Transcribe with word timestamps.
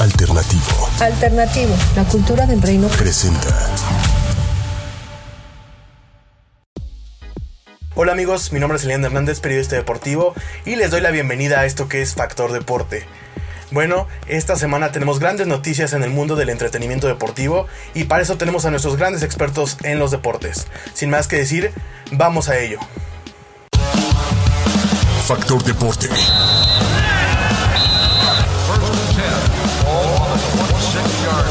Alternativo. 0.00 0.88
Alternativo, 0.98 1.74
la 1.94 2.04
cultura 2.04 2.46
del 2.46 2.62
reino. 2.62 2.88
Presenta. 2.88 3.54
Hola 7.94 8.12
amigos, 8.12 8.50
mi 8.50 8.60
nombre 8.60 8.78
es 8.78 8.84
Elian 8.84 9.04
Hernández, 9.04 9.40
periodista 9.40 9.76
deportivo, 9.76 10.32
y 10.64 10.76
les 10.76 10.90
doy 10.90 11.02
la 11.02 11.10
bienvenida 11.10 11.60
a 11.60 11.66
esto 11.66 11.86
que 11.86 12.00
es 12.00 12.14
Factor 12.14 12.50
Deporte. 12.50 13.04
Bueno, 13.72 14.08
esta 14.26 14.56
semana 14.56 14.90
tenemos 14.90 15.18
grandes 15.18 15.46
noticias 15.46 15.92
en 15.92 16.02
el 16.02 16.08
mundo 16.08 16.34
del 16.34 16.48
entretenimiento 16.48 17.06
deportivo 17.06 17.66
y 17.92 18.04
para 18.04 18.22
eso 18.22 18.38
tenemos 18.38 18.64
a 18.64 18.70
nuestros 18.70 18.96
grandes 18.96 19.22
expertos 19.22 19.76
en 19.82 19.98
los 19.98 20.10
deportes. 20.10 20.66
Sin 20.94 21.10
más 21.10 21.28
que 21.28 21.36
decir, 21.36 21.72
vamos 22.10 22.48
a 22.48 22.58
ello. 22.58 22.78
Factor 25.26 25.62
Deporte. 25.62 26.08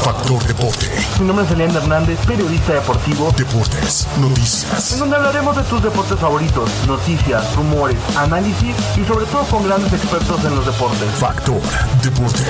Factor 0.02 0.42
Deporte. 0.46 0.86
Mi 1.18 1.26
nombre 1.26 1.44
es 1.44 1.50
Elian 1.50 1.74
Hernández, 1.76 2.18
periodista 2.26 2.72
deportivo. 2.72 3.32
Deportes, 3.36 4.08
noticias. 4.18 4.92
En 4.92 5.00
donde 5.00 5.16
hablaremos 5.16 5.56
de 5.56 5.62
tus 5.64 5.82
deportes 5.82 6.18
favoritos, 6.18 6.70
noticias, 6.86 7.54
rumores, 7.54 7.98
análisis 8.16 8.74
y 8.96 9.04
sobre 9.04 9.26
todo 9.26 9.42
con 9.44 9.66
grandes 9.66 9.92
expertos 9.92 10.42
en 10.44 10.54
los 10.56 10.64
deportes. 10.64 11.08
Factor 11.18 11.60
Deporte. 12.02 12.42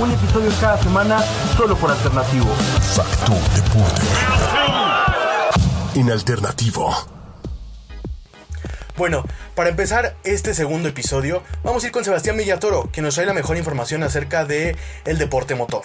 Un 0.00 0.10
episodio 0.10 0.50
cada 0.60 0.82
semana 0.82 1.22
solo 1.56 1.76
por 1.76 1.90
alternativo. 1.90 2.46
Factor 2.94 3.38
Deporte. 3.54 4.02
En 5.94 6.10
alternativo. 6.10 7.17
Bueno, 8.98 9.22
para 9.54 9.70
empezar 9.70 10.16
este 10.24 10.54
segundo 10.54 10.88
episodio, 10.88 11.44
vamos 11.62 11.84
a 11.84 11.86
ir 11.86 11.92
con 11.92 12.02
Sebastián 12.02 12.36
Villatoro, 12.36 12.90
que 12.90 13.00
nos 13.00 13.14
trae 13.14 13.28
la 13.28 13.32
mejor 13.32 13.56
información 13.56 14.02
acerca 14.02 14.44
de 14.44 14.76
el 15.04 15.18
deporte 15.18 15.54
motor. 15.54 15.82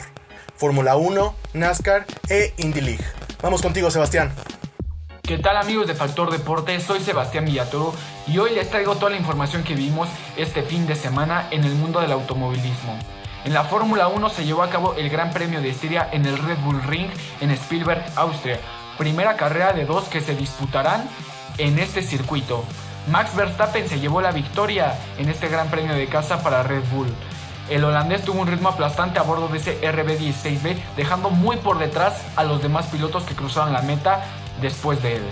Fórmula 0.58 0.96
1, 0.96 1.36
NASCAR 1.54 2.08
e 2.28 2.56
Indy 2.58 2.82
League. 2.82 3.06
Vamos 3.44 3.62
contigo, 3.62 3.92
Sebastián. 3.92 4.34
¿Qué 5.22 5.38
tal 5.38 5.58
amigos 5.58 5.86
de 5.86 5.94
Factor 5.94 6.32
Deporte? 6.32 6.80
Soy 6.80 7.02
Sebastián 7.02 7.46
Villatoro 7.46 7.94
y 8.26 8.40
hoy 8.40 8.56
les 8.56 8.72
traigo 8.72 8.96
toda 8.96 9.12
la 9.12 9.18
información 9.18 9.64
que 9.64 9.76
vimos 9.76 10.10
este 10.36 10.64
fin 10.64 10.88
de 10.88 10.96
semana 10.96 11.50
en 11.52 11.66
el 11.66 11.76
mundo 11.76 12.02
del 12.02 12.14
automovilismo. 12.14 12.98
En 13.46 13.54
la 13.54 13.66
Fórmula 13.66 14.08
1 14.08 14.30
se 14.30 14.44
llevó 14.44 14.64
a 14.64 14.72
cabo 14.72 14.96
el 14.96 15.12
Gran 15.12 15.30
Premio 15.30 15.62
de 15.62 15.70
Estiria 15.70 16.10
en 16.12 16.26
el 16.26 16.40
Red 16.40 16.58
Bull 16.64 16.82
Ring 16.82 17.12
en 17.42 17.52
Spielberg, 17.52 18.04
Austria. 18.16 18.60
Primera 18.98 19.38
carrera 19.38 19.72
de 19.72 19.86
dos 19.86 20.06
que 20.06 20.20
se 20.20 20.36
disputarán 20.36 21.08
en 21.60 21.78
este 21.78 22.02
circuito. 22.02 22.66
Max 23.08 23.36
Verstappen 23.36 23.90
se 23.90 24.00
llevó 24.00 24.22
la 24.22 24.32
victoria 24.32 24.98
en 25.18 25.28
este 25.30 25.50
Gran 25.50 25.68
Premio 25.70 25.94
de 25.94 26.08
casa 26.08 26.42
para 26.42 26.64
Red 26.64 26.84
Bull. 26.92 27.08
El 27.70 27.84
holandés 27.84 28.24
tuvo 28.24 28.42
un 28.42 28.48
ritmo 28.48 28.70
aplastante 28.70 29.20
a 29.20 29.24
bordo 29.24 29.50
de 29.50 29.58
ese 29.58 29.82
RB16B, 29.82 30.78
dejando 30.96 31.30
muy 31.30 31.58
por 31.58 31.80
detrás 31.80 32.22
a 32.36 32.44
los 32.44 32.62
demás 32.62 32.88
pilotos 32.88 33.24
que 33.24 33.36
cruzaron 33.36 33.74
la 33.74 33.82
meta 33.82 34.24
después 34.62 35.02
de 35.04 35.18
él. 35.18 35.24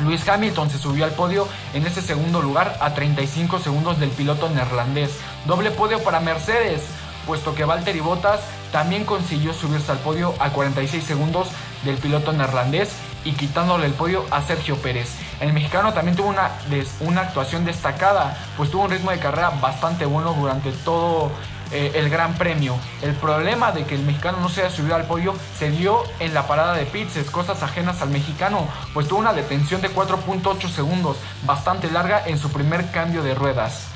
Lewis 0.00 0.28
Hamilton 0.28 0.70
se 0.70 0.78
subió 0.78 1.04
al 1.04 1.12
podio 1.12 1.48
en 1.72 1.86
ese 1.86 2.02
segundo 2.02 2.42
lugar 2.42 2.76
a 2.80 2.92
35 2.94 3.58
segundos 3.58 3.98
del 3.98 4.10
piloto 4.10 4.50
neerlandés. 4.50 5.18
Doble 5.46 5.70
podio 5.70 6.02
para 6.02 6.20
Mercedes, 6.20 6.82
puesto 7.26 7.54
que 7.54 7.64
Valtteri 7.64 8.00
Bottas 8.00 8.40
también 8.70 9.04
consiguió 9.04 9.54
subirse 9.54 9.92
al 9.92 9.98
podio 9.98 10.34
a 10.40 10.50
46 10.50 11.04
segundos 11.04 11.48
del 11.84 11.96
piloto 11.96 12.32
neerlandés 12.32 12.90
y 13.24 13.32
quitándole 13.32 13.86
el 13.86 13.92
podio 13.92 14.24
a 14.30 14.42
Sergio 14.42 14.76
Pérez. 14.76 15.21
El 15.42 15.52
mexicano 15.52 15.92
también 15.92 16.16
tuvo 16.16 16.28
una, 16.28 16.52
una 17.00 17.22
actuación 17.22 17.64
destacada, 17.64 18.38
pues 18.56 18.70
tuvo 18.70 18.84
un 18.84 18.92
ritmo 18.92 19.10
de 19.10 19.18
carrera 19.18 19.50
bastante 19.60 20.06
bueno 20.06 20.34
durante 20.34 20.70
todo 20.70 21.32
eh, 21.72 21.90
el 21.96 22.10
Gran 22.10 22.34
Premio. 22.34 22.76
El 23.02 23.14
problema 23.14 23.72
de 23.72 23.84
que 23.84 23.96
el 23.96 24.02
mexicano 24.02 24.38
no 24.38 24.48
se 24.48 24.60
haya 24.60 24.70
subido 24.70 24.94
al 24.94 25.02
podio 25.02 25.34
se 25.58 25.68
dio 25.70 26.04
en 26.20 26.32
la 26.32 26.46
parada 26.46 26.74
de 26.74 26.86
pits, 26.86 27.28
cosas 27.32 27.60
ajenas 27.64 28.00
al 28.02 28.10
mexicano, 28.10 28.68
pues 28.94 29.08
tuvo 29.08 29.18
una 29.18 29.32
detención 29.32 29.80
de 29.80 29.90
4.8 29.90 30.68
segundos, 30.68 31.16
bastante 31.44 31.90
larga 31.90 32.22
en 32.24 32.38
su 32.38 32.52
primer 32.52 32.92
cambio 32.92 33.24
de 33.24 33.34
ruedas. 33.34 33.88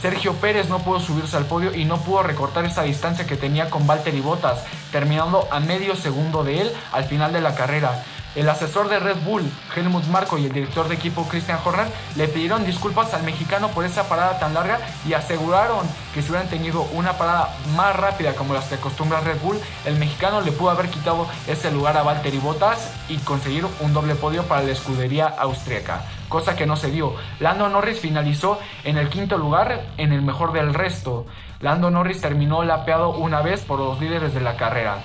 Sergio 0.00 0.34
Pérez 0.34 0.68
no 0.68 0.78
pudo 0.78 1.00
subirse 1.00 1.36
al 1.36 1.46
podio 1.46 1.74
y 1.74 1.86
no 1.86 1.96
pudo 2.02 2.22
recortar 2.22 2.66
esa 2.66 2.82
distancia 2.82 3.26
que 3.26 3.36
tenía 3.36 3.68
con 3.68 3.88
Valtteri 3.88 4.20
Bottas, 4.20 4.62
terminando 4.92 5.48
a 5.50 5.58
medio 5.58 5.96
segundo 5.96 6.44
de 6.44 6.60
él 6.60 6.72
al 6.92 7.04
final 7.04 7.32
de 7.32 7.40
la 7.40 7.56
carrera. 7.56 8.04
El 8.34 8.48
asesor 8.48 8.88
de 8.88 8.98
Red 8.98 9.18
Bull, 9.24 9.48
Helmut 9.76 10.06
Marko, 10.06 10.38
y 10.38 10.46
el 10.46 10.52
director 10.52 10.88
de 10.88 10.96
equipo, 10.96 11.28
Christian 11.28 11.60
Horner, 11.64 11.86
le 12.16 12.26
pidieron 12.26 12.64
disculpas 12.66 13.14
al 13.14 13.22
mexicano 13.22 13.68
por 13.68 13.84
esa 13.84 14.08
parada 14.08 14.40
tan 14.40 14.54
larga 14.54 14.80
y 15.06 15.12
aseguraron 15.12 15.86
que 16.12 16.20
si 16.20 16.30
hubieran 16.30 16.48
tenido 16.48 16.82
una 16.94 17.12
parada 17.12 17.54
más 17.76 17.94
rápida 17.94 18.34
como 18.34 18.52
las 18.52 18.64
que 18.64 18.74
acostumbra 18.74 19.20
Red 19.20 19.40
Bull, 19.40 19.60
el 19.84 19.96
mexicano 19.98 20.40
le 20.40 20.50
pudo 20.50 20.70
haber 20.70 20.88
quitado 20.88 21.28
ese 21.46 21.70
lugar 21.70 21.96
a 21.96 22.02
Valtteri 22.02 22.38
Bottas 22.38 22.92
y 23.08 23.18
conseguir 23.18 23.66
un 23.80 23.92
doble 23.92 24.16
podio 24.16 24.42
para 24.44 24.62
la 24.62 24.72
escudería 24.72 25.26
austriaca, 25.26 26.02
cosa 26.28 26.56
que 26.56 26.66
no 26.66 26.74
se 26.74 26.90
dio. 26.90 27.14
Lando 27.38 27.68
Norris 27.68 28.00
finalizó 28.00 28.58
en 28.82 28.98
el 28.98 29.10
quinto 29.10 29.38
lugar 29.38 29.86
en 29.96 30.12
el 30.12 30.22
mejor 30.22 30.52
del 30.52 30.74
resto. 30.74 31.26
Lando 31.60 31.90
Norris 31.90 32.20
terminó 32.20 32.64
lapeado 32.64 33.10
una 33.10 33.42
vez 33.42 33.60
por 33.60 33.78
los 33.78 34.00
líderes 34.00 34.34
de 34.34 34.40
la 34.40 34.56
carrera. 34.56 35.04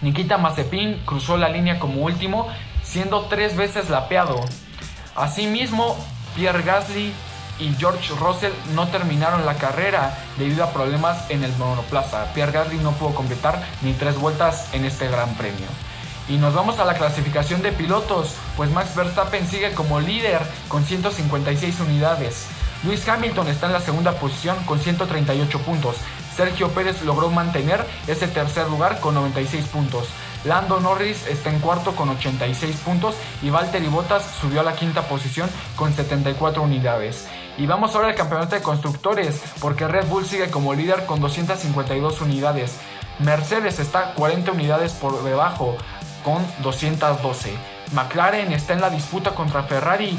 Nikita 0.00 0.38
Mazepin 0.38 1.00
cruzó 1.04 1.36
la 1.36 1.48
línea 1.48 1.78
como 1.78 2.02
último, 2.02 2.48
siendo 2.82 3.22
tres 3.22 3.56
veces 3.56 3.90
lapeado. 3.90 4.40
Asimismo, 5.16 5.96
Pierre 6.36 6.62
Gasly 6.62 7.12
y 7.58 7.74
George 7.78 8.14
Russell 8.20 8.52
no 8.74 8.86
terminaron 8.88 9.44
la 9.44 9.54
carrera 9.54 10.16
debido 10.38 10.62
a 10.62 10.72
problemas 10.72 11.28
en 11.30 11.42
el 11.42 11.52
monoplaza. 11.56 12.32
Pierre 12.32 12.52
Gasly 12.52 12.78
no 12.78 12.92
pudo 12.92 13.14
completar 13.14 13.66
ni 13.82 13.92
tres 13.92 14.16
vueltas 14.18 14.72
en 14.72 14.84
este 14.84 15.08
gran 15.08 15.34
premio. 15.34 15.66
Y 16.28 16.36
nos 16.36 16.54
vamos 16.54 16.78
a 16.78 16.84
la 16.84 16.94
clasificación 16.94 17.62
de 17.62 17.72
pilotos, 17.72 18.34
pues 18.56 18.70
Max 18.70 18.94
Verstappen 18.94 19.48
sigue 19.48 19.72
como 19.72 19.98
líder 19.98 20.42
con 20.68 20.84
156 20.84 21.80
unidades. 21.80 22.46
Lewis 22.84 23.08
Hamilton 23.08 23.48
está 23.48 23.66
en 23.66 23.72
la 23.72 23.80
segunda 23.80 24.12
posición 24.12 24.56
con 24.64 24.78
138 24.78 25.58
puntos. 25.60 25.96
Sergio 26.38 26.68
Pérez 26.68 27.02
logró 27.02 27.30
mantener 27.30 27.84
ese 28.06 28.28
tercer 28.28 28.68
lugar 28.68 29.00
con 29.00 29.14
96 29.14 29.66
puntos. 29.66 30.06
Lando 30.44 30.78
Norris 30.78 31.26
está 31.26 31.50
en 31.50 31.58
cuarto 31.58 31.96
con 31.96 32.10
86 32.10 32.76
puntos 32.76 33.16
y 33.42 33.50
Valtteri 33.50 33.88
Bottas 33.88 34.22
subió 34.40 34.60
a 34.60 34.62
la 34.62 34.76
quinta 34.76 35.08
posición 35.08 35.50
con 35.74 35.92
74 35.92 36.62
unidades. 36.62 37.26
Y 37.56 37.66
vamos 37.66 37.96
ahora 37.96 38.10
al 38.10 38.14
campeonato 38.14 38.54
de 38.54 38.62
constructores, 38.62 39.42
porque 39.60 39.88
Red 39.88 40.06
Bull 40.06 40.24
sigue 40.26 40.48
como 40.48 40.74
líder 40.74 41.06
con 41.06 41.20
252 41.20 42.20
unidades. 42.20 42.76
Mercedes 43.18 43.80
está 43.80 44.14
40 44.14 44.52
unidades 44.52 44.92
por 44.92 45.24
debajo 45.24 45.76
con 46.22 46.46
212. 46.62 47.52
McLaren 47.94 48.52
está 48.52 48.74
en 48.74 48.80
la 48.80 48.90
disputa 48.90 49.34
contra 49.34 49.64
Ferrari 49.64 50.16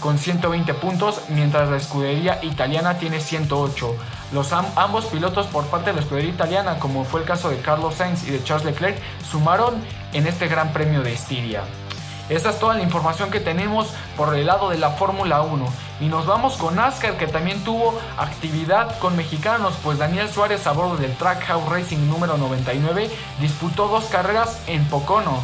con 0.00 0.18
120 0.18 0.74
puntos, 0.74 1.22
mientras 1.30 1.70
la 1.70 1.78
escudería 1.78 2.40
italiana 2.42 2.98
tiene 2.98 3.20
108. 3.20 3.96
Los 4.32 4.52
ambos 4.52 5.04
pilotos 5.06 5.46
por 5.46 5.66
parte 5.66 5.90
de 5.90 5.96
la 5.96 6.00
escudería 6.00 6.30
italiana, 6.30 6.78
como 6.78 7.04
fue 7.04 7.20
el 7.20 7.26
caso 7.26 7.50
de 7.50 7.58
Carlos 7.58 7.96
Sainz 7.96 8.26
y 8.26 8.30
de 8.30 8.42
Charles 8.42 8.64
Leclerc, 8.64 8.96
sumaron 9.30 9.74
en 10.14 10.26
este 10.26 10.48
Gran 10.48 10.72
Premio 10.72 11.02
de 11.02 11.12
Estiria. 11.12 11.62
Esta 12.30 12.48
es 12.48 12.58
toda 12.58 12.74
la 12.74 12.82
información 12.82 13.30
que 13.30 13.40
tenemos 13.40 13.88
por 14.16 14.34
el 14.34 14.46
lado 14.46 14.70
de 14.70 14.78
la 14.78 14.92
Fórmula 14.92 15.42
1. 15.42 15.66
Y 16.00 16.06
nos 16.06 16.24
vamos 16.24 16.54
con 16.54 16.76
NASCAR 16.76 17.18
que 17.18 17.26
también 17.26 17.62
tuvo 17.62 17.98
actividad 18.16 18.98
con 19.00 19.16
mexicanos, 19.16 19.74
pues 19.82 19.98
Daniel 19.98 20.30
Suárez 20.30 20.66
a 20.66 20.72
bordo 20.72 20.96
del 20.96 21.14
Trackhouse 21.14 21.68
Racing 21.68 22.08
número 22.08 22.38
99 22.38 23.10
disputó 23.38 23.88
dos 23.88 24.04
carreras 24.04 24.62
en 24.66 24.82
Pocono. 24.86 25.42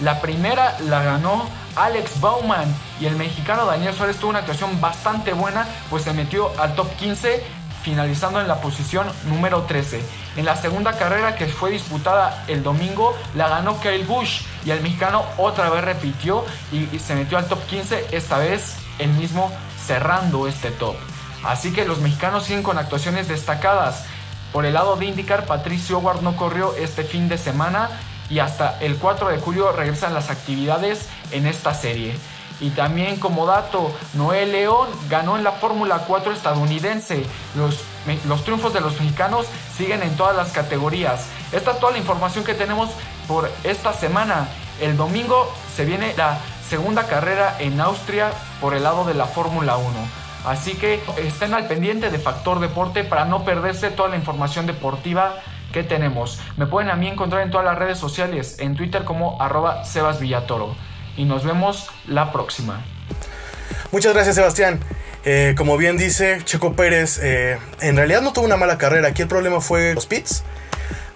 La 0.00 0.20
primera 0.20 0.76
la 0.80 1.02
ganó 1.02 1.46
Alex 1.74 2.20
Bauman 2.20 2.74
y 3.00 3.06
el 3.06 3.16
mexicano 3.16 3.64
Daniel 3.64 3.94
Suárez 3.94 4.18
tuvo 4.18 4.30
una 4.30 4.40
actuación 4.40 4.78
bastante 4.78 5.32
buena, 5.32 5.66
pues 5.88 6.02
se 6.02 6.12
metió 6.12 6.50
al 6.60 6.74
top 6.74 6.90
15 6.96 7.42
finalizando 7.86 8.40
en 8.40 8.48
la 8.48 8.60
posición 8.60 9.06
número 9.28 9.62
13. 9.62 10.02
En 10.34 10.44
la 10.44 10.56
segunda 10.56 10.98
carrera 10.98 11.36
que 11.36 11.46
fue 11.46 11.70
disputada 11.70 12.42
el 12.48 12.64
domingo 12.64 13.16
la 13.36 13.48
ganó 13.48 13.78
Kyle 13.80 14.04
Busch 14.04 14.42
y 14.64 14.72
el 14.72 14.80
mexicano 14.80 15.24
otra 15.38 15.70
vez 15.70 15.84
repitió 15.84 16.44
y, 16.72 16.98
se 16.98 17.14
metió 17.14 17.38
al 17.38 17.46
top 17.46 17.64
15, 17.66 18.08
esta 18.10 18.38
vez 18.38 18.74
el 18.98 19.10
mismo 19.10 19.52
cerrando 19.86 20.48
este 20.48 20.72
top. 20.72 20.96
Así 21.44 21.72
que 21.72 21.84
los 21.84 22.00
mexicanos 22.00 22.42
siguen 22.42 22.64
con 22.64 22.76
actuaciones 22.76 23.28
destacadas. 23.28 24.04
Por 24.52 24.66
el 24.66 24.74
lado 24.74 24.96
de 24.96 25.06
IndyCar, 25.06 25.46
Patricio 25.46 25.98
Howard 25.98 26.22
no 26.22 26.34
corrió 26.34 26.74
este 26.74 27.04
fin 27.04 27.28
de 27.28 27.38
semana 27.38 27.90
y 28.28 28.40
hasta 28.40 28.80
el 28.80 28.96
4 28.96 29.28
de 29.28 29.38
julio 29.38 29.70
regresan 29.70 30.12
las 30.12 30.28
actividades 30.28 31.08
en 31.30 31.46
esta 31.46 31.72
serie. 31.72 32.16
Y 32.60 32.70
también 32.70 33.16
como 33.16 33.46
dato, 33.46 33.92
Noel 34.14 34.52
León 34.52 34.88
ganó 35.10 35.36
en 35.36 35.44
la 35.44 35.52
Fórmula 35.52 36.04
4 36.06 36.32
estadounidense. 36.32 37.24
Los, 37.54 37.82
los, 38.26 38.44
triunfos 38.44 38.72
de 38.72 38.80
los 38.80 38.98
mexicanos 38.98 39.46
siguen 39.76 40.02
en 40.02 40.16
todas 40.16 40.34
las 40.36 40.52
categorías. 40.52 41.26
Esta 41.52 41.72
es 41.72 41.80
toda 41.80 41.92
la 41.92 41.98
información 41.98 42.44
que 42.44 42.54
tenemos 42.54 42.90
por 43.28 43.50
esta 43.62 43.92
semana. 43.92 44.48
El 44.80 44.96
domingo 44.96 45.52
se 45.74 45.84
viene 45.84 46.14
la 46.16 46.38
segunda 46.68 47.06
carrera 47.06 47.56
en 47.58 47.80
Austria 47.80 48.30
por 48.60 48.74
el 48.74 48.84
lado 48.84 49.04
de 49.04 49.14
la 49.14 49.26
Fórmula 49.26 49.76
1. 49.76 49.86
Así 50.46 50.74
que 50.74 51.02
estén 51.18 51.54
al 51.54 51.66
pendiente 51.66 52.10
de 52.10 52.18
Factor 52.18 52.60
Deporte 52.60 53.04
para 53.04 53.24
no 53.24 53.44
perderse 53.44 53.90
toda 53.90 54.08
la 54.08 54.16
información 54.16 54.66
deportiva 54.66 55.34
que 55.72 55.82
tenemos. 55.82 56.40
Me 56.56 56.66
pueden 56.66 56.90
a 56.90 56.94
mí 56.94 57.08
encontrar 57.08 57.42
en 57.42 57.50
todas 57.50 57.66
las 57.66 57.76
redes 57.76 57.98
sociales, 57.98 58.58
en 58.60 58.76
Twitter 58.76 59.04
como 59.04 59.42
arroba 59.42 59.84
Sebas. 59.84 60.20
Y 61.16 61.24
nos 61.24 61.44
vemos 61.44 61.88
la 62.06 62.32
próxima. 62.32 62.84
Muchas 63.92 64.12
gracias 64.14 64.36
Sebastián. 64.36 64.80
Eh, 65.24 65.54
como 65.56 65.76
bien 65.76 65.96
dice 65.96 66.40
Checo 66.44 66.74
Pérez, 66.74 67.18
eh, 67.20 67.58
en 67.80 67.96
realidad 67.96 68.22
no 68.22 68.32
tuvo 68.32 68.44
una 68.44 68.56
mala 68.56 68.78
carrera. 68.78 69.08
Aquí 69.08 69.22
el 69.22 69.28
problema 69.28 69.60
fue 69.60 69.94
los 69.94 70.06
pits. 70.06 70.44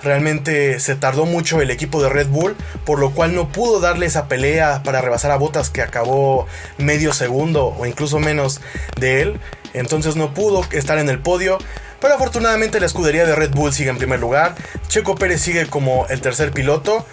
Realmente 0.02 0.80
se 0.80 0.94
tardó 0.94 1.26
mucho 1.26 1.60
el 1.60 1.70
equipo 1.70 2.02
de 2.02 2.08
Red 2.08 2.28
Bull, 2.28 2.56
por 2.84 2.98
lo 2.98 3.10
cual 3.10 3.34
no 3.34 3.48
pudo 3.48 3.80
darle 3.80 4.06
esa 4.06 4.28
pelea 4.28 4.82
para 4.82 5.02
rebasar 5.02 5.30
a 5.30 5.36
Botas 5.36 5.68
que 5.68 5.82
acabó 5.82 6.46
medio 6.78 7.12
segundo 7.12 7.66
o 7.78 7.86
incluso 7.86 8.18
menos 8.18 8.60
de 8.98 9.22
él. 9.22 9.40
Entonces 9.74 10.16
no 10.16 10.32
pudo 10.32 10.64
estar 10.72 10.98
en 10.98 11.08
el 11.08 11.20
podio. 11.20 11.58
Pero 12.00 12.14
afortunadamente 12.14 12.80
la 12.80 12.86
escudería 12.86 13.26
de 13.26 13.36
Red 13.36 13.50
Bull 13.50 13.74
sigue 13.74 13.90
en 13.90 13.98
primer 13.98 14.20
lugar. 14.20 14.54
Checo 14.88 15.16
Pérez 15.16 15.42
sigue 15.42 15.66
como 15.66 16.06
el 16.08 16.20
tercer 16.22 16.50
piloto. 16.50 17.04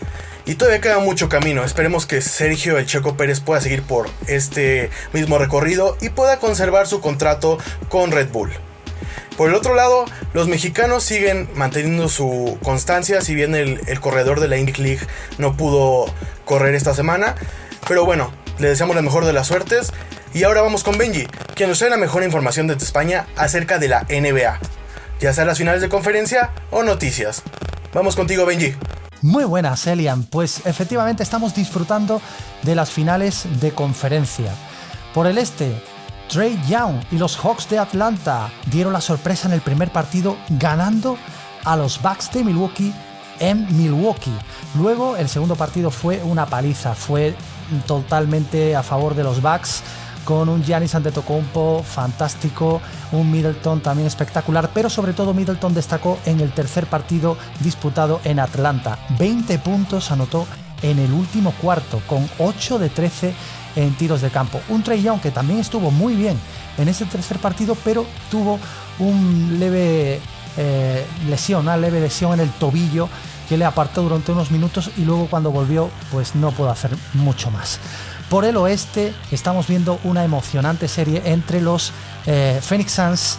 Y 0.47 0.55
todavía 0.55 0.79
queda 0.79 0.99
mucho 0.99 1.27
camino. 1.27 1.65
Esperemos 1.65 2.05
que 2.05 2.21
Sergio 2.21 2.77
el 2.77 2.85
Checo 2.85 3.17
Pérez 3.17 3.41
pueda 3.41 3.59
seguir 3.59 3.83
por 3.83 4.09
este 4.27 4.89
mismo 5.11 5.37
recorrido 5.37 5.97
y 5.99 6.07
pueda 6.07 6.39
conservar 6.39 6.87
su 6.87 7.01
contrato 7.01 7.57
con 7.89 8.11
Red 8.11 8.29
Bull. 8.29 8.51
Por 9.35 9.49
el 9.49 9.55
otro 9.55 9.75
lado, 9.75 10.05
los 10.33 10.47
mexicanos 10.47 11.03
siguen 11.03 11.49
manteniendo 11.53 12.07
su 12.07 12.57
constancia, 12.63 13.19
si 13.19 13.35
bien 13.35 13.55
el, 13.55 13.99
corredor 13.99 14.39
de 14.39 14.47
la 14.47 14.57
Indy 14.57 14.71
League 14.81 15.05
no 15.37 15.57
pudo 15.57 16.05
correr 16.45 16.75
esta 16.75 16.93
semana. 16.93 17.35
Pero 17.85 18.05
bueno, 18.05 18.31
le 18.57 18.69
deseamos 18.69 18.95
la 18.95 19.01
mejor 19.01 19.25
de 19.25 19.33
las 19.33 19.47
suertes. 19.47 19.91
Y 20.33 20.43
ahora 20.43 20.61
vamos 20.61 20.85
con 20.85 20.97
Benji, 20.97 21.27
quien 21.55 21.67
nos 21.67 21.79
trae 21.79 21.89
la 21.89 21.97
mejor 21.97 22.23
información 22.23 22.67
desde 22.67 22.85
España 22.85 23.27
acerca 23.35 23.79
de 23.79 23.89
la 23.89 24.03
NBA. 24.03 24.59
Ya 25.19 25.33
sea 25.33 25.43
las 25.43 25.57
finales 25.57 25.81
de 25.81 25.89
conferencia 25.89 26.51
o 26.71 26.83
noticias. 26.83 27.43
Vamos 27.93 28.15
contigo, 28.15 28.45
Benji. 28.45 28.75
Muy 29.27 29.43
buenas, 29.43 29.85
Elian. 29.87 30.23
Pues 30.23 30.65
efectivamente 30.65 31.21
estamos 31.21 31.53
disfrutando 31.53 32.21
de 32.63 32.75
las 32.75 32.91
finales 32.91 33.45
de 33.59 33.73
conferencia. 33.73 34.53
Por 35.13 35.27
el 35.27 35.37
este, 35.37 35.83
Trey 36.29 36.57
Young 36.69 37.01
y 37.11 37.17
los 37.17 37.35
Hawks 37.35 37.67
de 37.67 37.77
Atlanta 37.77 38.49
dieron 38.67 38.93
la 38.93 39.01
sorpresa 39.01 39.49
en 39.49 39.53
el 39.53 39.59
primer 39.59 39.91
partido 39.91 40.37
ganando 40.47 41.17
a 41.65 41.75
los 41.75 42.01
Bucks 42.01 42.31
de 42.31 42.45
Milwaukee 42.45 42.93
en 43.41 43.67
Milwaukee. 43.77 44.31
Luego 44.77 45.17
el 45.17 45.27
segundo 45.27 45.57
partido 45.57 45.91
fue 45.91 46.23
una 46.23 46.45
paliza, 46.45 46.95
fue 46.95 47.35
totalmente 47.85 48.77
a 48.77 48.81
favor 48.81 49.13
de 49.13 49.25
los 49.25 49.41
Bucks 49.41 49.83
con 50.27 50.49
un 50.49 50.61
Giannis 50.61 50.93
Antetokounmpo 50.93 51.83
fantástico, 51.83 52.81
un 53.13 53.31
Middleton 53.31 53.79
también 53.79 54.07
espectacular, 54.07 54.69
pero 54.73 54.89
sobre 54.89 55.13
todo 55.13 55.33
Middleton 55.33 55.73
destacó 55.73 56.19
en 56.25 56.41
el 56.41 56.51
tercer 56.51 56.85
partido 56.85 57.37
disputado 57.61 58.19
en 58.25 58.41
Atlanta. 58.41 58.99
20 59.17 59.57
puntos 59.59 60.11
anotó 60.11 60.45
en 60.81 60.99
el 60.99 61.13
último 61.13 61.53
cuarto 61.61 62.01
con 62.07 62.29
8 62.39 62.77
de 62.77 62.89
13 62.89 63.33
en 63.77 63.95
tiros 63.95 64.19
de 64.19 64.29
campo. 64.29 64.59
Un 64.67 64.83
Trey 64.83 65.01
Young 65.01 65.21
que 65.21 65.31
también 65.31 65.59
estuvo 65.59 65.91
muy 65.91 66.13
bien 66.13 66.37
en 66.77 66.89
ese 66.89 67.05
tercer 67.05 67.39
partido, 67.39 67.77
pero 67.85 68.05
tuvo 68.29 68.59
un 68.99 69.55
leve 69.61 70.19
eh, 70.57 71.05
lesión, 71.29 71.61
una 71.61 71.77
leve 71.77 72.01
lesión 72.01 72.33
en 72.33 72.41
el 72.41 72.49
tobillo 72.49 73.07
que 73.47 73.55
le 73.55 73.63
apartó 73.63 74.03
durante 74.03 74.33
unos 74.33 74.51
minutos 74.51 74.91
y 74.97 75.05
luego 75.05 75.27
cuando 75.27 75.51
volvió 75.51 75.89
pues 76.11 76.35
no 76.35 76.51
pudo 76.51 76.69
hacer 76.69 76.91
mucho 77.13 77.49
más. 77.49 77.79
Por 78.29 78.45
el 78.45 78.57
oeste 78.57 79.13
estamos 79.31 79.67
viendo 79.67 79.99
una 80.03 80.23
emocionante 80.23 80.87
serie 80.87 81.21
entre 81.25 81.61
los 81.61 81.91
eh, 82.25 82.59
Phoenix 82.61 82.91
Suns 82.91 83.37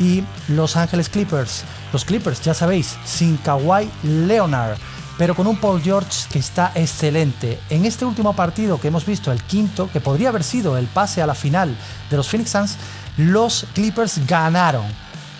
y 0.00 0.24
Los 0.48 0.76
Ángeles 0.76 1.08
Clippers. 1.08 1.64
Los 1.92 2.04
Clippers, 2.04 2.40
ya 2.40 2.54
sabéis, 2.54 2.96
sin 3.04 3.36
Kawhi 3.36 3.90
Leonard 4.02 4.78
pero 5.18 5.34
con 5.34 5.46
un 5.46 5.56
Paul 5.56 5.80
George 5.80 6.26
que 6.32 6.38
está 6.38 6.72
excelente. 6.74 7.60
En 7.70 7.84
este 7.84 8.04
último 8.04 8.34
partido 8.34 8.80
que 8.80 8.88
hemos 8.88 9.06
visto, 9.06 9.30
el 9.30 9.42
quinto, 9.42 9.88
que 9.92 10.00
podría 10.00 10.30
haber 10.30 10.42
sido 10.42 10.76
el 10.76 10.86
pase 10.86 11.22
a 11.22 11.26
la 11.26 11.34
final 11.34 11.76
de 12.10 12.16
los 12.16 12.28
Phoenix 12.28 12.50
Suns, 12.50 12.76
los 13.16 13.66
Clippers 13.74 14.26
ganaron 14.26 14.84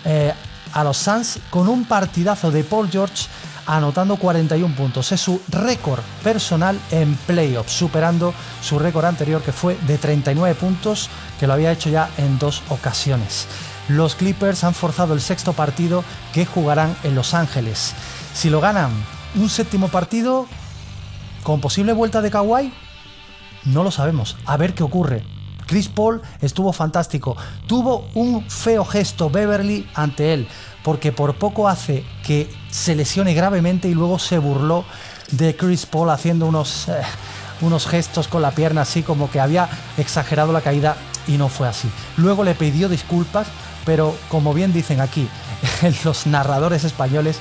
eh, 0.05 0.33
a 0.73 0.83
los 0.83 0.97
Suns 0.97 1.39
con 1.49 1.67
un 1.67 1.85
partidazo 1.85 2.51
de 2.51 2.63
Paul 2.63 2.89
George 2.89 3.25
anotando 3.65 4.17
41 4.17 4.75
puntos. 4.75 5.11
Es 5.11 5.21
su 5.21 5.41
récord 5.49 6.01
personal 6.23 6.79
en 6.91 7.15
playoffs, 7.27 7.71
superando 7.71 8.33
su 8.61 8.79
récord 8.79 9.05
anterior 9.05 9.41
que 9.41 9.51
fue 9.51 9.77
de 9.87 9.97
39 9.97 10.55
puntos, 10.55 11.09
que 11.39 11.47
lo 11.47 11.53
había 11.53 11.71
hecho 11.71 11.89
ya 11.89 12.09
en 12.17 12.39
dos 12.39 12.61
ocasiones. 12.69 13.47
Los 13.89 14.15
Clippers 14.15 14.63
han 14.63 14.73
forzado 14.73 15.13
el 15.13 15.21
sexto 15.21 15.53
partido 15.53 16.03
que 16.33 16.45
jugarán 16.45 16.95
en 17.03 17.15
Los 17.15 17.33
Ángeles. 17.33 17.93
Si 18.33 18.49
lo 18.49 18.61
ganan, 18.61 18.91
un 19.35 19.49
séptimo 19.49 19.89
partido 19.89 20.47
con 21.43 21.59
posible 21.59 21.93
vuelta 21.93 22.21
de 22.21 22.31
Kawhi? 22.31 22.73
No 23.65 23.83
lo 23.83 23.91
sabemos. 23.91 24.37
A 24.45 24.57
ver 24.57 24.73
qué 24.73 24.83
ocurre. 24.83 25.23
Chris 25.65 25.87
Paul 25.87 26.21
estuvo 26.41 26.73
fantástico. 26.73 27.35
Tuvo 27.67 28.07
un 28.13 28.49
feo 28.49 28.85
gesto 28.85 29.29
Beverly 29.29 29.87
ante 29.93 30.33
él, 30.33 30.47
porque 30.83 31.11
por 31.11 31.35
poco 31.35 31.67
hace 31.67 32.03
que 32.25 32.49
se 32.69 32.95
lesione 32.95 33.33
gravemente 33.33 33.87
y 33.87 33.93
luego 33.93 34.19
se 34.19 34.37
burló 34.37 34.85
de 35.31 35.55
Chris 35.55 35.85
Paul 35.85 36.09
haciendo 36.09 36.45
unos, 36.45 36.89
eh, 36.89 37.01
unos 37.61 37.87
gestos 37.87 38.27
con 38.27 38.41
la 38.41 38.51
pierna 38.51 38.81
así 38.81 39.01
como 39.01 39.31
que 39.31 39.39
había 39.39 39.69
exagerado 39.97 40.51
la 40.51 40.61
caída 40.61 40.95
y 41.27 41.37
no 41.37 41.49
fue 41.49 41.67
así. 41.67 41.89
Luego 42.17 42.43
le 42.43 42.55
pidió 42.55 42.89
disculpas, 42.89 43.47
pero 43.85 44.15
como 44.29 44.53
bien 44.53 44.73
dicen 44.73 45.01
aquí 45.01 45.27
los 46.03 46.27
narradores 46.27 46.83
españoles, 46.83 47.39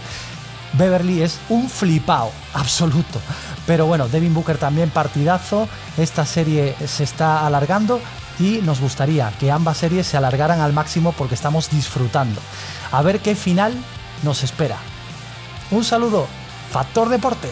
Beverly 0.75 1.23
es 1.23 1.39
un 1.49 1.69
flipao 1.69 2.31
absoluto. 2.55 3.21
Pero 3.67 3.87
bueno, 3.87 4.09
Devin 4.09 4.35
Booker 4.35 4.59
también 4.59 4.91
partidazo. 4.91 5.69
Esta 5.97 6.25
serie 6.25 6.75
se 6.87 7.05
está 7.05 7.47
alargando 7.47 8.01
y 8.39 8.61
nos 8.63 8.81
gustaría 8.81 9.33
que 9.39 9.51
ambas 9.51 9.79
series 9.79 10.07
se 10.07 10.17
alargaran 10.17 10.61
al 10.61 10.73
máximo 10.73 11.13
porque 11.13 11.35
estamos 11.35 11.71
disfrutando. 11.71 12.41
A 12.91 13.03
ver 13.03 13.21
qué 13.21 13.35
final 13.35 13.73
nos 14.23 14.43
espera. 14.43 14.77
Un 15.71 15.85
saludo, 15.85 16.27
Factor 16.71 17.09
Deporte. 17.09 17.49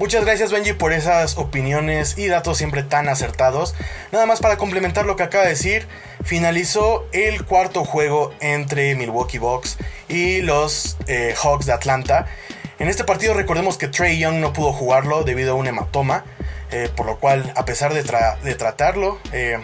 Muchas 0.00 0.24
gracias 0.24 0.50
Benji 0.50 0.72
por 0.72 0.94
esas 0.94 1.36
opiniones 1.36 2.16
y 2.16 2.26
datos 2.28 2.56
siempre 2.56 2.82
tan 2.82 3.10
acertados. 3.10 3.74
Nada 4.12 4.24
más 4.24 4.40
para 4.40 4.56
complementar 4.56 5.04
lo 5.04 5.14
que 5.14 5.24
acaba 5.24 5.44
de 5.44 5.50
decir, 5.50 5.86
finalizó 6.24 7.06
el 7.12 7.44
cuarto 7.44 7.84
juego 7.84 8.32
entre 8.40 8.94
Milwaukee 8.94 9.36
Bucks 9.36 9.76
y 10.08 10.40
los 10.40 10.96
eh, 11.06 11.34
Hawks 11.36 11.66
de 11.66 11.74
Atlanta. 11.74 12.26
En 12.78 12.88
este 12.88 13.04
partido 13.04 13.34
recordemos 13.34 13.76
que 13.76 13.88
Trey 13.88 14.18
Young 14.18 14.36
no 14.36 14.54
pudo 14.54 14.72
jugarlo 14.72 15.22
debido 15.22 15.52
a 15.52 15.54
un 15.54 15.66
hematoma, 15.66 16.24
eh, 16.70 16.88
por 16.96 17.04
lo 17.04 17.18
cual 17.18 17.52
a 17.54 17.66
pesar 17.66 17.92
de, 17.92 18.02
tratarlo, 18.54 19.18
eh, 19.32 19.58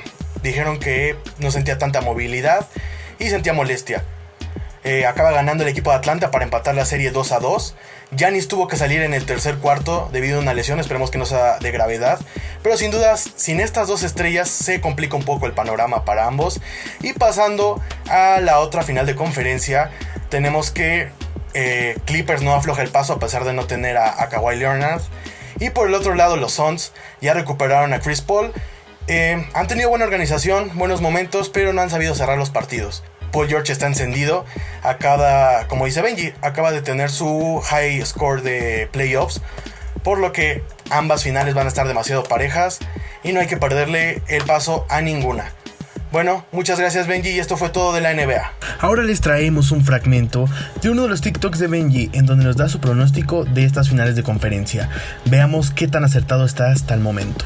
dijeron 0.47 0.79
que 0.79 1.17
no 1.39 1.51
sentía 1.51 1.79
tanta 1.79 2.01
movilidad 2.01 2.67
y 3.19 3.29
sentía 3.29 3.53
molestia. 3.53 4.05
acaba 5.09 5.33
ganando 5.33 5.65
el 5.65 5.69
equipo 5.69 5.91
de 5.91 5.97
Atlanta 5.97 6.31
para 6.31 6.45
empatar 6.45 6.75
la 6.75 6.85
serie 6.85 7.11
2 7.11 7.33
a 7.33 7.39
2. 7.41 7.75
Giannis 8.13 8.47
tuvo 8.47 8.69
que 8.69 8.77
salir 8.77 9.03
en 9.03 9.15
el 9.15 9.27
tercer 9.27 9.57
cuarto 9.57 10.09
debido 10.13 10.39
a 10.39 10.41
una 10.41 10.55
lesión, 10.55 10.79
esperemos 10.79 11.11
que 11.11 11.19
no 11.19 11.27
sea 11.27 11.59
de 11.59 11.73
gravedad. 11.73 12.21
Pero 12.63 12.77
sin 12.77 12.91
dudas, 12.91 13.31
sin 13.37 13.61
estas 13.61 13.89
dos 13.89 14.03
estrellas 14.05 14.49
se 14.49 14.81
complica 14.81 15.17
un 15.17 15.25
poco 15.25 15.47
el 15.47 15.53
panorama 15.53 16.05
para 16.05 16.27
ambos. 16.27 16.61
Y 17.01 17.15
pasando 17.15 17.83
a 18.09 18.41
la 18.41 18.61
otra 18.61 18.83
final 18.83 19.07
de 19.07 19.17
conferencia, 19.17 19.91
tenemos 20.31 20.71
que 20.71 21.09
eh, 21.55 21.99
Clippers 22.05 22.43
no 22.43 22.55
afloja 22.55 22.83
el 22.83 22.91
paso 22.91 23.15
a 23.15 23.19
pesar 23.19 23.45
de 23.45 23.53
no 23.53 23.67
tener 23.67 23.97
a, 23.97 24.29
Kawhi 24.29 24.57
Leonard. 24.57 25.03
Y 25.59 25.71
por 25.71 25.89
el 25.89 25.95
otro 25.95 26.15
lado, 26.15 26.37
los 26.37 26.53
Suns 26.53 26.93
ya 27.21 27.35
recuperaron 27.35 27.93
a 27.93 28.01
Chris 28.01 28.21
Paul. 28.21 28.53
Eh, 29.09 29.47
han 29.55 29.67
tenido 29.67 29.89
buena 29.89 30.05
organización, 30.05 30.73
buenos 30.75 31.01
momentos, 31.01 31.49
pero 31.49 31.73
no 31.73 31.81
han 31.81 31.91
sabido 31.91 32.15
cerrar 32.15 32.39
los 32.39 32.51
partidos. 32.51 33.05
Paul 33.33 33.49
George 33.49 33.73
está 33.73 33.87
encendido. 33.87 34.45
Acaba, 34.83 35.69
como 35.69 35.87
dice 35.87 36.03
Benji, 36.03 36.33
acaba 36.43 36.73
de 36.73 36.83
tener 36.83 37.11
su 37.11 37.61
high 37.67 38.05
score 38.05 38.43
de 38.43 38.89
playoffs. 38.93 39.41
Por 40.03 40.19
lo 40.19 40.33
que 40.33 40.63
ambas 40.91 41.23
finales 41.23 41.55
van 41.55 41.67
a 41.67 41.69
estar 41.69 41.87
demasiado 41.87 42.25
parejas 42.25 42.79
y 43.23 43.33
no 43.33 43.41
hay 43.41 43.47
que 43.47 43.57
perderle 43.57 44.23
el 44.29 44.45
paso 44.45 44.87
a 44.89 45.01
ninguna. 45.01 45.53
Bueno, 46.13 46.47
muchas 46.53 46.79
gracias 46.79 47.09
Benji 47.09 47.31
y 47.31 47.41
esto 47.41 47.57
fue 47.57 47.69
todo 47.69 47.93
de 47.93 48.01
la 48.01 48.15
NBA. 48.15 48.53
Ahora 48.79 49.03
les 49.03 49.21
traemos 49.21 49.73
un 49.73 49.85
fragmento 49.85 50.49
de 50.81 50.91
uno 50.91 51.03
de 51.03 51.09
los 51.09 51.21
TikToks 51.21 51.59
de 51.59 51.67
Benji 51.67 52.11
en 52.13 52.25
donde 52.27 52.45
nos 52.45 52.57
da 52.57 52.69
su 52.69 52.81
pronóstico 52.81 53.45
de 53.45 53.65
estas 53.65 53.89
finales 53.89 54.17
de 54.17 54.23
conferencia. 54.23 54.89
Veamos 55.27 55.73
qué 55.73 55.89
tan 55.89 56.05
acertado 56.05 56.47
está 56.47 56.71
hasta 56.71 56.95
el 56.95 57.01
momento. 57.01 57.45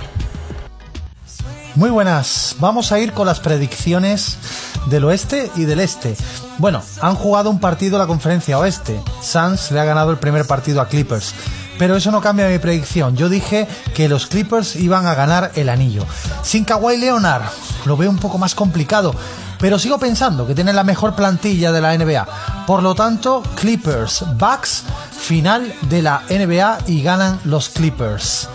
Muy 1.77 1.91
buenas, 1.91 2.57
vamos 2.59 2.91
a 2.91 2.99
ir 2.99 3.12
con 3.12 3.27
las 3.27 3.39
predicciones 3.39 4.39
del 4.87 5.05
oeste 5.05 5.50
y 5.55 5.65
del 5.65 5.79
este. 5.81 6.17
Bueno, 6.59 6.83
han 7.00 7.15
jugado 7.15 7.49
un 7.49 7.61
partido 7.61 7.97
la 7.97 8.09
conferencia 8.09 8.59
oeste. 8.59 9.00
Suns 9.23 9.71
le 9.71 9.79
ha 9.79 9.85
ganado 9.85 10.11
el 10.11 10.19
primer 10.19 10.47
partido 10.47 10.81
a 10.81 10.89
Clippers. 10.89 11.33
Pero 11.79 11.97
eso 11.97 12.11
no 12.11 12.21
cambia 12.21 12.49
mi 12.49 12.59
predicción. 12.59 13.17
Yo 13.17 13.29
dije 13.29 13.69
que 13.95 14.09
los 14.09 14.27
Clippers 14.27 14.77
iban 14.77 15.07
a 15.07 15.15
ganar 15.15 15.53
el 15.55 15.69
anillo. 15.69 16.05
Sin 16.43 16.65
Kawhi 16.65 16.99
Leonard, 16.99 17.45
lo 17.87 17.97
veo 17.97 18.11
un 18.11 18.19
poco 18.19 18.37
más 18.37 18.55
complicado. 18.55 19.15
pero 19.59 19.79
sigo 19.79 19.99
pensando 19.99 20.47
que 20.47 20.55
tienen 20.55 20.75
la 20.75 20.85
mejor 20.85 21.15
plantilla 21.15 21.71
de 21.71 21.81
la 21.81 21.97
NBA. 21.97 22.27
Por 22.67 22.83
lo 22.83 22.95
tanto, 22.95 23.43
Clippers, 23.57 24.25
Bucks, 24.37 24.85
final 25.12 25.73
de 25.83 26.03
la 26.03 26.23
NBA 26.31 26.79
y 26.87 27.03
ganan 27.03 27.39
los 27.45 27.69
Clippers. 27.69 28.49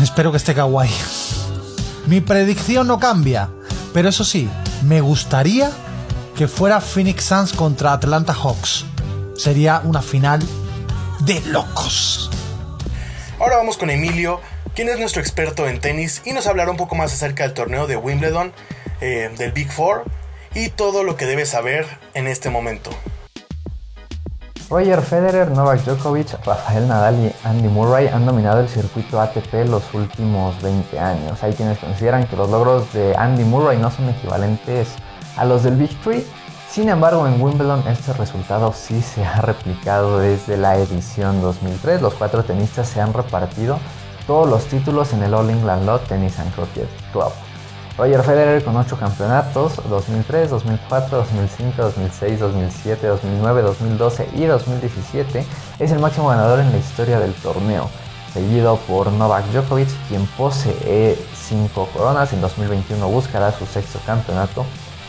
Espero 0.00 0.30
que 0.30 0.36
esté 0.36 0.54
kawaii. 0.54 0.90
Mi 2.06 2.20
predicción 2.20 2.88
no 2.88 2.98
cambia, 2.98 3.48
pero 3.94 4.08
eso 4.08 4.24
sí, 4.24 4.48
me 4.82 5.00
gustaría 5.00 5.70
que 6.36 6.48
fuera 6.48 6.80
Phoenix 6.80 7.24
Suns 7.24 7.52
contra 7.52 7.92
Atlanta 7.92 8.34
Hawks. 8.34 8.84
Sería 9.36 9.80
una 9.84 10.02
final 10.02 10.42
de 11.20 11.40
locos. 11.42 12.30
Ahora 13.38 13.56
vamos 13.56 13.76
con 13.76 13.90
Emilio, 13.90 14.40
quien 14.74 14.88
es 14.88 14.98
nuestro 14.98 15.22
experto 15.22 15.68
en 15.68 15.80
tenis 15.80 16.22
y 16.24 16.32
nos 16.32 16.46
hablará 16.48 16.70
un 16.70 16.76
poco 16.76 16.96
más 16.96 17.12
acerca 17.12 17.44
del 17.44 17.54
torneo 17.54 17.86
de 17.86 17.96
Wimbledon, 17.96 18.52
eh, 19.00 19.30
del 19.38 19.52
Big 19.52 19.70
Four 19.70 20.04
y 20.54 20.70
todo 20.70 21.04
lo 21.04 21.16
que 21.16 21.26
debes 21.26 21.50
saber 21.50 21.86
en 22.14 22.26
este 22.26 22.50
momento. 22.50 22.90
Roger 24.72 25.02
Federer, 25.02 25.50
Novak 25.50 25.84
Djokovic, 25.84 26.32
Rafael 26.46 26.88
Nadal 26.88 27.14
y 27.16 27.46
Andy 27.46 27.68
Murray 27.68 28.08
han 28.08 28.24
dominado 28.24 28.60
el 28.60 28.70
circuito 28.70 29.20
ATP 29.20 29.68
los 29.68 29.92
últimos 29.92 30.62
20 30.62 30.98
años. 30.98 31.42
Hay 31.42 31.52
quienes 31.52 31.78
consideran 31.78 32.26
que 32.26 32.36
los 32.36 32.48
logros 32.48 32.90
de 32.94 33.14
Andy 33.14 33.44
Murray 33.44 33.76
no 33.76 33.90
son 33.90 34.08
equivalentes 34.08 34.94
a 35.36 35.44
los 35.44 35.62
del 35.62 35.76
Big 35.76 35.94
Three. 36.00 36.24
Sin 36.70 36.88
embargo, 36.88 37.26
en 37.26 37.38
Wimbledon 37.38 37.86
este 37.86 38.14
resultado 38.14 38.72
sí 38.72 39.02
se 39.02 39.22
ha 39.22 39.42
replicado 39.42 40.18
desde 40.20 40.56
la 40.56 40.78
edición 40.78 41.42
2003. 41.42 42.00
Los 42.00 42.14
cuatro 42.14 42.42
tenistas 42.42 42.88
se 42.88 43.02
han 43.02 43.12
repartido 43.12 43.78
todos 44.26 44.48
los 44.48 44.64
títulos 44.64 45.12
en 45.12 45.22
el 45.22 45.34
All 45.34 45.50
England 45.50 45.84
Lot 45.84 46.08
Tennis 46.08 46.38
and 46.38 46.50
Cricket 46.54 46.88
Club. 47.12 47.32
Roger 47.98 48.22
Federer 48.22 48.64
con 48.64 48.74
8 48.74 48.96
campeonatos, 48.98 49.76
2003, 49.88 50.50
2004, 50.50 51.18
2005, 51.18 51.82
2006, 51.82 52.40
2007, 52.40 53.06
2009, 53.06 53.62
2012 53.62 54.28
y 54.34 54.44
2017, 54.46 55.46
es 55.78 55.92
el 55.92 55.98
máximo 55.98 56.28
ganador 56.28 56.60
en 56.60 56.72
la 56.72 56.78
historia 56.78 57.20
del 57.20 57.34
torneo, 57.34 57.90
seguido 58.32 58.76
por 58.88 59.12
Novak 59.12 59.44
Djokovic, 59.52 59.88
quien 60.08 60.26
posee 60.38 61.18
5 61.34 61.88
coronas, 61.92 62.32
en 62.32 62.40
2021 62.40 63.06
buscará 63.08 63.52
su 63.52 63.66
sexto 63.66 63.98
campeonato, 64.06 64.64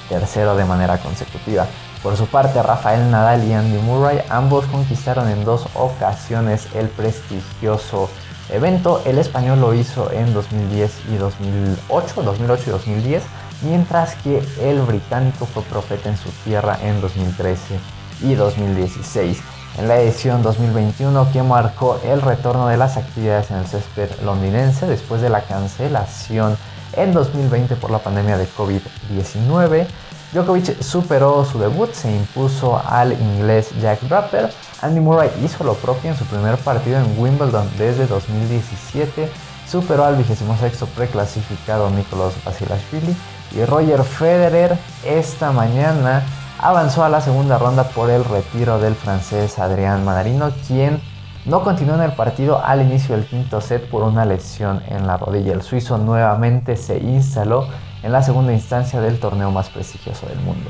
tercero 0.10 0.56
de 0.58 0.66
manera 0.66 0.98
consecutiva. 0.98 1.66
Por 2.04 2.18
su 2.18 2.28
parte, 2.28 2.62
Rafael 2.62 3.10
Nadal 3.10 3.46
y 3.46 3.54
Andy 3.54 3.78
Murray 3.78 4.20
ambos 4.28 4.66
conquistaron 4.66 5.30
en 5.30 5.46
dos 5.46 5.68
ocasiones 5.74 6.68
el 6.76 6.90
prestigioso 6.90 8.10
evento. 8.50 9.02
El 9.06 9.18
español 9.18 9.62
lo 9.62 9.74
hizo 9.74 10.12
en 10.12 10.34
2010 10.34 10.92
y 11.14 11.16
2008, 11.18 12.24
2008 12.24 12.64
y 12.68 12.70
2010, 12.72 13.24
mientras 13.64 14.16
que 14.16 14.42
el 14.62 14.82
británico 14.82 15.46
fue 15.46 15.64
profeta 15.64 16.10
en 16.10 16.18
su 16.18 16.30
tierra 16.44 16.78
en 16.82 17.02
2013 17.02 17.80
y 18.22 18.36
2016. 18.36 19.42
En 19.78 19.88
la 19.88 20.00
edición 20.00 20.44
2021 20.44 21.32
que 21.32 21.42
marcó 21.42 22.00
el 22.04 22.22
retorno 22.22 22.68
de 22.68 22.78
las 22.78 22.96
actividades 22.96 23.50
en 23.50 23.58
el 23.58 23.66
césped 23.66 24.10
londinense 24.24 24.86
después 24.86 25.22
de 25.22 25.30
la 25.30 25.42
cancelación 25.42 26.58
en 26.96 27.12
2020 27.12 27.76
por 27.78 27.90
la 27.90 27.98
pandemia 27.98 28.38
de 28.38 28.48
COVID-19, 28.50 29.88
Djokovic 30.34 30.82
superó 30.82 31.46
su 31.46 31.60
debut, 31.60 31.92
se 31.94 32.12
impuso 32.12 32.82
al 32.86 33.14
inglés 33.14 33.70
Jack 33.80 34.02
Draper 34.02 34.50
Andy 34.84 35.00
Murray 35.00 35.30
hizo 35.42 35.64
lo 35.64 35.76
propio 35.76 36.10
en 36.12 36.18
su 36.18 36.26
primer 36.26 36.58
partido 36.58 36.98
en 36.98 37.18
Wimbledon 37.18 37.70
desde 37.78 38.06
2017, 38.06 39.30
superó 39.66 40.04
al 40.04 40.16
26 40.16 40.84
preclasificado 40.94 41.90
Nicolas 41.90 42.34
Basilashvili 42.44 43.16
y 43.56 43.64
Roger 43.64 44.04
Federer 44.04 44.78
esta 45.06 45.54
mañana 45.54 46.24
avanzó 46.60 47.06
a 47.06 47.10
la 47.10 47.22
segunda 47.22 47.58
ronda 47.58 47.86
por 47.86 48.10
el 48.10 48.26
retiro 48.26 48.78
del 48.78 48.96
francés 48.96 49.58
Adrián 49.58 50.04
Manarino, 50.04 50.52
quien 50.68 51.02
no 51.46 51.64
continuó 51.64 51.96
en 51.96 52.02
el 52.02 52.14
partido 52.14 52.62
al 52.62 52.82
inicio 52.82 53.16
del 53.16 53.26
quinto 53.26 53.62
set 53.62 53.90
por 53.90 54.04
una 54.04 54.26
lesión 54.26 54.82
en 54.88 55.08
la 55.08 55.16
rodilla. 55.16 55.54
El 55.54 55.62
suizo 55.62 55.98
nuevamente 55.98 56.76
se 56.76 56.98
instaló 56.98 57.68
en 58.04 58.12
la 58.12 58.22
segunda 58.22 58.54
instancia 58.54 59.02
del 59.02 59.20
torneo 59.20 59.50
más 59.50 59.70
prestigioso 59.70 60.28
del 60.28 60.40
mundo. 60.40 60.70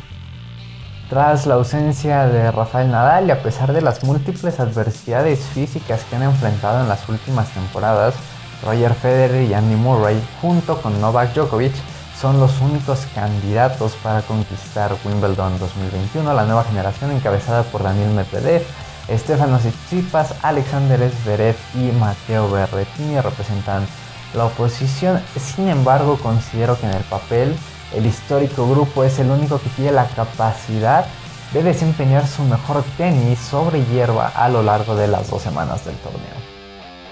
Tras 1.10 1.46
la 1.46 1.56
ausencia 1.56 2.28
de 2.28 2.52
Rafael 2.52 2.90
Nadal 2.90 3.28
y 3.28 3.32
a 3.32 3.44
pesar 3.44 3.74
de 3.74 3.82
las 3.82 4.04
múltiples 4.04 4.60
adversidades 4.60 5.40
físicas 5.40 6.04
que 6.10 6.16
han 6.16 6.24
enfrentado 6.24 6.82
en 6.82 6.88
las 6.88 7.08
últimas 7.10 7.50
temporadas, 7.50 8.16
Roger 8.64 8.94
Federer 8.94 9.44
y 9.44 9.54
Andy 9.54 9.76
Murray, 9.76 10.20
junto 10.42 10.82
con 10.82 11.00
Novak 11.02 11.34
Djokovic, 11.34 11.74
son 12.20 12.40
los 12.40 12.62
únicos 12.62 13.06
candidatos 13.14 13.94
para 14.02 14.22
conquistar 14.22 14.96
Wimbledon 15.04 15.60
2021, 15.60 16.34
la 16.34 16.46
nueva 16.46 16.64
generación 16.64 17.12
encabezada 17.12 17.64
por 17.64 17.84
Daniel 17.84 18.12
Medvedev, 18.12 18.64
Stefanos 19.10 19.64
Tsitsipas, 19.64 20.34
Alexander 20.42 21.12
Zverev 21.12 21.58
y 21.76 21.92
Matteo 21.92 22.50
Berrettini 22.50 23.20
representan 23.20 23.86
la 24.34 24.46
oposición. 24.46 25.22
Sin 25.38 25.70
embargo, 25.70 26.18
considero 26.22 26.80
que 26.80 26.86
en 26.88 26.94
el 26.94 27.04
papel 27.04 27.56
el 27.94 28.06
histórico 28.06 28.68
grupo 28.68 29.04
es 29.04 29.20
el 29.20 29.30
único 29.30 29.60
que 29.60 29.70
tiene 29.70 29.92
la 29.92 30.08
capacidad 30.08 31.06
de 31.54 31.62
desempeñar 31.62 32.28
su 32.28 32.44
mejor 32.44 32.84
tenis 32.98 33.40
sobre 33.40 33.86
hierba 33.86 34.28
a 34.30 34.50
lo 34.50 34.64
largo 34.64 34.96
de 34.96 35.08
las 35.08 35.30
dos 35.30 35.44
semanas 35.44 35.86
del 35.86 35.96
torneo. 35.98 36.54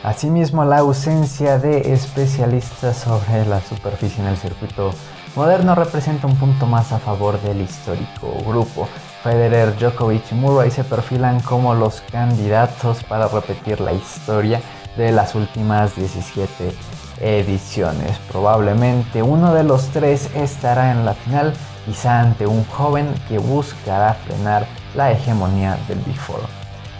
Asimismo, 0.03 0.65
la 0.65 0.79
ausencia 0.79 1.59
de 1.59 1.93
especialistas 1.93 2.97
sobre 2.97 3.45
la 3.45 3.61
superficie 3.61 4.23
en 4.23 4.29
el 4.29 4.37
circuito 4.37 4.91
moderno 5.35 5.75
representa 5.75 6.25
un 6.25 6.35
punto 6.37 6.65
más 6.65 6.91
a 6.91 6.97
favor 6.97 7.39
del 7.41 7.61
histórico 7.61 8.33
grupo. 8.47 8.87
Federer, 9.23 9.77
Djokovic 9.77 10.31
y 10.31 10.35
Murray 10.35 10.71
se 10.71 10.83
perfilan 10.83 11.39
como 11.41 11.75
los 11.75 12.01
candidatos 12.11 13.03
para 13.03 13.27
repetir 13.27 13.79
la 13.79 13.93
historia 13.93 14.59
de 14.97 15.11
las 15.11 15.35
últimas 15.35 15.95
17 15.95 16.73
ediciones. 17.21 18.17
Probablemente 18.31 19.21
uno 19.21 19.53
de 19.53 19.63
los 19.63 19.89
tres 19.89 20.29
estará 20.35 20.91
en 20.91 21.05
la 21.05 21.13
final, 21.13 21.53
quizá 21.85 22.19
ante 22.19 22.47
un 22.47 22.65
joven 22.65 23.13
que 23.29 23.37
buscará 23.37 24.15
frenar 24.15 24.67
la 24.95 25.11
hegemonía 25.11 25.77
del 25.87 25.99
Big 25.99 26.17
Four. 26.17 26.41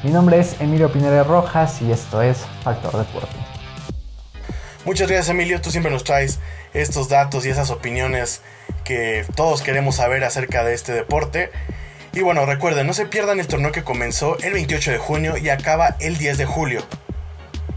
Mi 0.04 0.12
nombre 0.12 0.40
es 0.40 0.60
Emilio 0.60 0.92
Pineda 0.92 1.24
Rojas 1.24 1.82
y 1.82 1.92
esto 1.92 2.22
es 2.22 2.40
Factor 2.64 2.98
Deporte. 2.98 3.36
Muchas 4.86 5.08
gracias 5.08 5.30
Emilio, 5.30 5.62
tú 5.62 5.70
siempre 5.70 5.92
nos 5.92 6.04
traes 6.04 6.40
estos 6.74 7.08
datos 7.08 7.46
y 7.46 7.50
esas 7.50 7.70
opiniones 7.70 8.42
que 8.84 9.26
todos 9.36 9.62
queremos 9.62 9.96
saber 9.96 10.24
acerca 10.24 10.64
de 10.64 10.74
este 10.74 10.92
deporte. 10.92 11.52
Y 12.14 12.22
bueno, 12.22 12.46
recuerden, 12.46 12.88
no 12.88 12.94
se 12.94 13.06
pierdan 13.06 13.40
el 13.40 13.48
torneo 13.48 13.72
que 13.72 13.84
comenzó 13.84 14.38
el 14.40 14.54
28 14.54 14.92
de 14.92 14.98
junio 14.98 15.38
y 15.38 15.50
acaba 15.50 15.96
el 16.00 16.18
10 16.18 16.40
de 16.40 16.46
julio. 16.46 16.82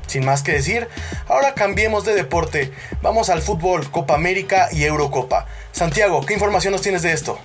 Sin 0.06 0.24
más 0.24 0.42
que 0.42 0.52
decir, 0.52 0.88
ahora 1.28 1.54
cambiemos 1.54 2.04
de 2.04 2.14
deporte. 2.14 2.72
Vamos 3.02 3.30
al 3.30 3.42
fútbol, 3.42 3.90
Copa 3.90 4.14
América 4.14 4.68
y 4.72 4.84
Eurocopa. 4.84 5.46
Santiago, 5.72 6.24
¿qué 6.24 6.34
información 6.34 6.72
nos 6.72 6.82
tienes 6.82 7.02
de 7.02 7.12
esto? 7.12 7.38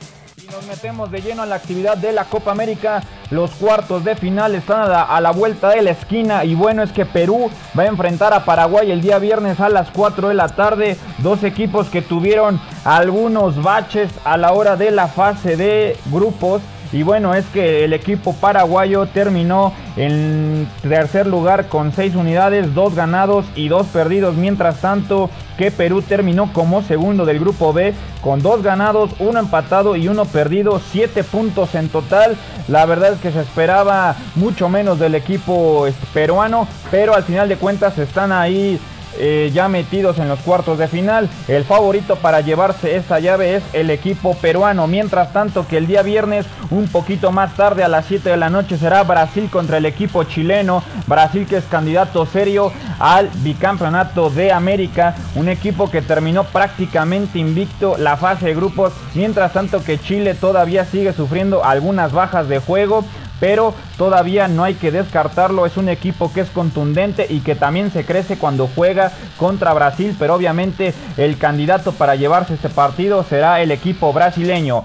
nos 0.52 0.66
metemos 0.66 1.12
de 1.12 1.22
lleno 1.22 1.44
en 1.44 1.50
la 1.50 1.56
actividad 1.56 1.98
de 1.98 2.12
la 2.12 2.26
Copa 2.26 2.52
América. 2.52 3.04
Los 3.30 3.52
cuartos 3.52 4.04
de 4.04 4.16
final 4.16 4.56
están 4.56 4.82
a 4.82 4.88
la, 4.88 5.04
a 5.04 5.22
la, 5.22 5.32
vuelta 5.32 5.70
de 5.70 5.82
la 5.82 5.92
esquina. 5.92 6.44
Y 6.44 6.56
bueno, 6.56 6.82
es 6.82 6.92
que 6.92 7.06
Perú 7.06 7.52
va 7.78 7.84
a 7.84 7.88
enfrentar 7.88 8.34
a 8.34 8.46
Paraguay 8.46 8.92
el 8.92 9.02
día 9.02 9.20
viernes 9.20 9.60
a 9.60 9.70
las 9.70 9.90
4 9.92 10.30
de 10.30 10.34
la 10.34 10.50
tarde. 10.50 10.98
Dos 11.20 11.44
equipos 11.44 11.90
que 11.90 12.02
tuvieron 12.02 12.60
algunos 12.84 13.62
baches 13.62 14.10
a 14.24 14.38
la 14.38 14.54
hora 14.54 14.76
de 14.76 14.92
la 14.92 15.08
fase 15.08 15.56
de 15.56 15.98
grupos. 16.12 16.62
Y 16.92 17.04
bueno, 17.04 17.36
es 17.36 17.46
que 17.48 17.86
el 17.86 17.94
equipo 17.94 18.34
paraguayo 18.34 19.06
terminó 19.06 19.74
en 19.96 20.68
tercer 20.82 21.28
lugar 21.28 21.68
con 21.68 21.94
6 21.94 22.16
unidades, 22.16 22.74
2 22.74 22.96
ganados 22.96 23.46
y 23.56 23.68
2 23.68 23.88
perdidos. 23.88 24.36
Mientras 24.36 24.82
tanto, 24.82 25.30
que 25.58 25.72
Perú 25.72 26.02
terminó 26.02 26.52
como 26.52 26.82
segundo 26.82 27.26
del 27.26 27.40
grupo 27.40 27.74
B 27.74 27.94
con 28.22 28.42
2 28.42 28.64
ganados, 28.64 29.12
1 29.20 29.40
empatado 29.40 29.96
y 29.96 30.08
1 30.08 30.26
perdido, 30.26 30.82
7 30.92 31.24
puntos 31.24 31.76
en 31.76 31.90
total. 31.90 32.36
La 32.68 32.86
verdad 32.86 33.14
es 33.14 33.20
que 33.20 33.32
se 33.32 33.42
esperaba 33.42 34.16
mucho 34.36 34.68
menos 34.68 35.00
del 35.00 35.16
equipo 35.16 35.86
peruano, 36.14 36.68
pero 36.90 37.14
al 37.14 37.24
final 37.24 37.50
de 37.50 37.58
cuentas 37.58 37.98
están 37.98 38.32
ahí 38.32 38.80
eh, 39.18 39.52
ya 39.54 39.68
metidos 39.68 40.20
en 40.20 40.28
los 40.28 40.40
cuartos 40.40 40.78
de 40.78 40.88
final. 40.88 41.30
El 41.48 41.66
favorito 41.66 42.16
para 42.18 42.42
llevarse 42.42 42.96
esta 42.96 43.20
llave 43.20 43.56
es 43.56 43.64
el 43.74 43.90
equipo 43.90 44.36
peruano. 44.36 44.88
Mientras 44.88 45.34
tanto 45.34 45.68
que 45.68 45.78
el 45.78 45.88
día 45.88 46.02
viernes, 46.02 46.46
un 46.70 46.88
poquito 46.88 47.32
más 47.32 47.56
tarde 47.56 47.84
a 47.84 47.88
las 47.88 48.06
7 48.06 48.30
de 48.30 48.38
la 48.38 48.50
noche, 48.50 48.78
será 48.78 49.04
Brasil 49.04 49.50
contra 49.50 49.78
el 49.78 49.86
equipo 49.86 50.24
chileno. 50.24 50.84
Brasil 51.08 51.46
que 51.48 51.58
es 51.58 51.66
candidato 51.66 52.26
serio 52.26 52.72
al 53.00 53.30
bicampeonato 53.36 54.30
de 54.30 54.52
América. 54.52 55.16
Un 55.36 55.50
equipo 55.50 55.90
que 55.90 56.02
terminó 56.02 56.44
prácticamente 56.44 57.40
invicto 57.40 57.98
la 57.98 58.18
fase 58.18 58.48
de 58.48 58.56
grupos. 58.56 58.94
Mientras 59.16 59.54
tanto 59.54 59.84
que 59.84 60.00
Chile 60.00 60.34
todavía 60.34 60.86
sigue 60.86 61.14
sufriendo 61.14 61.64
algunas 61.64 62.12
bajas 62.12 62.48
de 62.48 62.60
juego 62.60 63.04
pero 63.40 63.74
todavía 63.98 64.48
no 64.48 64.64
hay 64.64 64.76
que 64.76 64.92
descartarlo. 64.92 65.66
Es 65.66 65.78
un 65.78 65.90
equipo 65.90 66.32
que 66.32 66.42
es 66.42 66.50
contundente 66.50 67.28
y 67.30 67.40
que 67.40 67.56
también 67.56 67.92
se 67.92 68.06
crece 68.06 68.38
cuando 68.38 68.70
juega 68.74 69.12
contra 69.38 69.74
Brasil, 69.74 70.16
pero 70.18 70.36
obviamente 70.36 70.94
el 71.18 71.38
candidato 71.38 71.92
para 71.92 72.16
llevarse 72.16 72.54
este 72.54 72.70
partido 72.70 73.24
será 73.24 73.62
el 73.62 73.72
equipo 73.72 74.14
brasileño. 74.14 74.84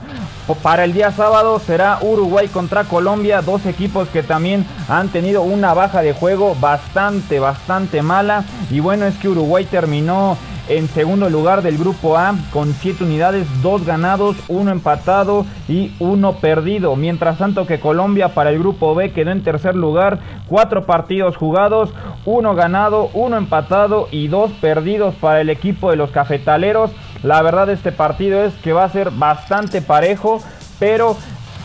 Para 0.63 0.85
el 0.85 0.93
día 0.93 1.11
sábado 1.11 1.59
será 1.59 1.99
Uruguay 2.03 2.49
contra 2.49 2.85
Colombia, 2.85 3.41
dos 3.41 3.65
equipos 3.65 4.09
que 4.09 4.23
también 4.23 4.67
han 4.89 5.09
tenido 5.09 5.41
una 5.41 5.73
baja 5.73 6.03
de 6.03 6.13
juego 6.13 6.55
bastante, 6.61 7.41
bastante 7.41 8.03
mala. 8.03 8.45
Y 8.71 8.81
bueno, 8.81 9.07
es 9.07 9.15
que 9.17 9.29
Uruguay 9.29 9.65
terminó 9.65 10.37
en 10.68 10.88
segundo 10.88 11.28
lugar 11.28 11.62
del 11.62 11.78
grupo 11.78 12.16
A 12.16 12.35
con 12.52 12.73
7 12.73 13.04
unidades, 13.04 13.47
2 13.62 13.85
ganados, 13.85 14.37
1 14.49 14.71
empatado 14.71 15.44
y 15.68 15.92
1 15.99 16.33
perdido. 16.35 16.97
Mientras 16.97 17.38
tanto 17.38 17.66
que 17.66 17.80
Colombia 17.80 18.28
para 18.28 18.50
el 18.50 18.59
grupo 18.59 18.94
B 18.94 19.12
quedó 19.12 19.30
en 19.30 19.42
tercer 19.42 19.75
lugar, 19.75 20.21
4 20.49 20.87
partidos 20.87 21.37
jugados, 21.37 21.90
1 22.25 22.54
ganado, 22.54 23.11
1 23.12 23.37
empatado 23.37 24.09
y 24.11 24.28
2 24.28 24.52
perdidos 24.61 25.14
para 25.14 25.40
el 25.40 25.50
equipo 25.50 25.90
de 25.90 25.97
los 25.97 26.11
cafetaleros. 26.11 26.90
La 27.23 27.42
verdad 27.42 27.68
este 27.71 27.92
partido 27.92 28.42
es 28.44 28.54
que 28.54 28.73
va 28.73 28.85
a 28.85 28.90
ser 28.90 29.11
bastante 29.11 29.83
parejo, 29.83 30.42
pero 30.78 31.16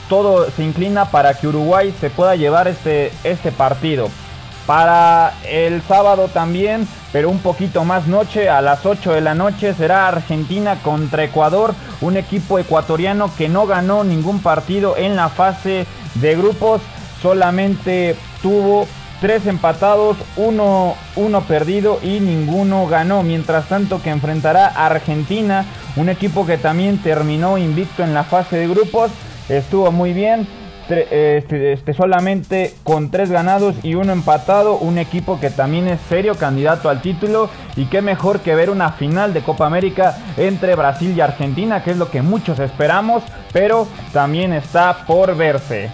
todo 0.09 0.49
se 0.49 0.63
inclina 0.63 1.05
para 1.05 1.33
que 1.35 1.47
Uruguay 1.47 1.93
se 1.99 2.09
pueda 2.09 2.35
llevar 2.35 2.67
este, 2.67 3.11
este 3.23 3.51
partido. 3.51 4.09
Para 4.69 5.33
el 5.49 5.81
sábado 5.81 6.27
también, 6.27 6.87
pero 7.11 7.31
un 7.31 7.39
poquito 7.39 7.85
más 7.85 8.05
noche, 8.05 8.49
a 8.49 8.61
las 8.61 8.85
8 8.85 9.13
de 9.13 9.21
la 9.21 9.33
noche 9.33 9.73
será 9.73 10.07
Argentina 10.07 10.77
contra 10.83 11.23
Ecuador, 11.23 11.73
un 12.01 12.17
equipo 12.17 12.59
ecuatoriano 12.59 13.31
que 13.35 13.49
no 13.49 13.65
ganó 13.65 14.03
ningún 14.03 14.43
partido 14.43 14.95
en 14.95 15.15
la 15.15 15.29
fase 15.29 15.87
de 16.13 16.35
grupos, 16.35 16.81
solamente 17.19 18.15
tuvo 18.43 18.85
tres 19.19 19.47
empatados, 19.47 20.17
uno, 20.37 20.93
uno 21.15 21.41
perdido 21.41 21.97
y 22.03 22.19
ninguno 22.19 22.85
ganó. 22.85 23.23
Mientras 23.23 23.67
tanto 23.69 24.03
que 24.03 24.11
enfrentará 24.11 24.67
a 24.67 24.85
Argentina, 24.85 25.65
un 25.95 26.09
equipo 26.09 26.45
que 26.45 26.59
también 26.59 26.99
terminó 26.99 27.57
invicto 27.57 28.03
en 28.03 28.13
la 28.13 28.23
fase 28.23 28.57
de 28.57 28.67
grupos, 28.67 29.09
estuvo 29.49 29.91
muy 29.91 30.13
bien 30.13 30.58
este, 30.89 31.73
este, 31.73 31.93
solamente 31.93 32.73
con 32.83 33.11
tres 33.11 33.31
ganados 33.31 33.75
y 33.83 33.95
uno 33.95 34.11
empatado, 34.11 34.77
un 34.77 34.97
equipo 34.97 35.39
que 35.39 35.49
también 35.49 35.87
es 35.87 35.99
serio 36.09 36.35
candidato 36.35 36.89
al 36.89 37.01
título 37.01 37.49
y 37.75 37.85
qué 37.85 38.01
mejor 38.01 38.39
que 38.39 38.55
ver 38.55 38.69
una 38.69 38.91
final 38.91 39.33
de 39.33 39.41
Copa 39.41 39.65
América 39.65 40.17
entre 40.37 40.75
Brasil 40.75 41.13
y 41.15 41.21
Argentina, 41.21 41.83
que 41.83 41.91
es 41.91 41.97
lo 41.97 42.09
que 42.09 42.21
muchos 42.21 42.59
esperamos, 42.59 43.23
pero 43.53 43.87
también 44.13 44.53
está 44.53 45.05
por 45.05 45.35
verse. 45.35 45.91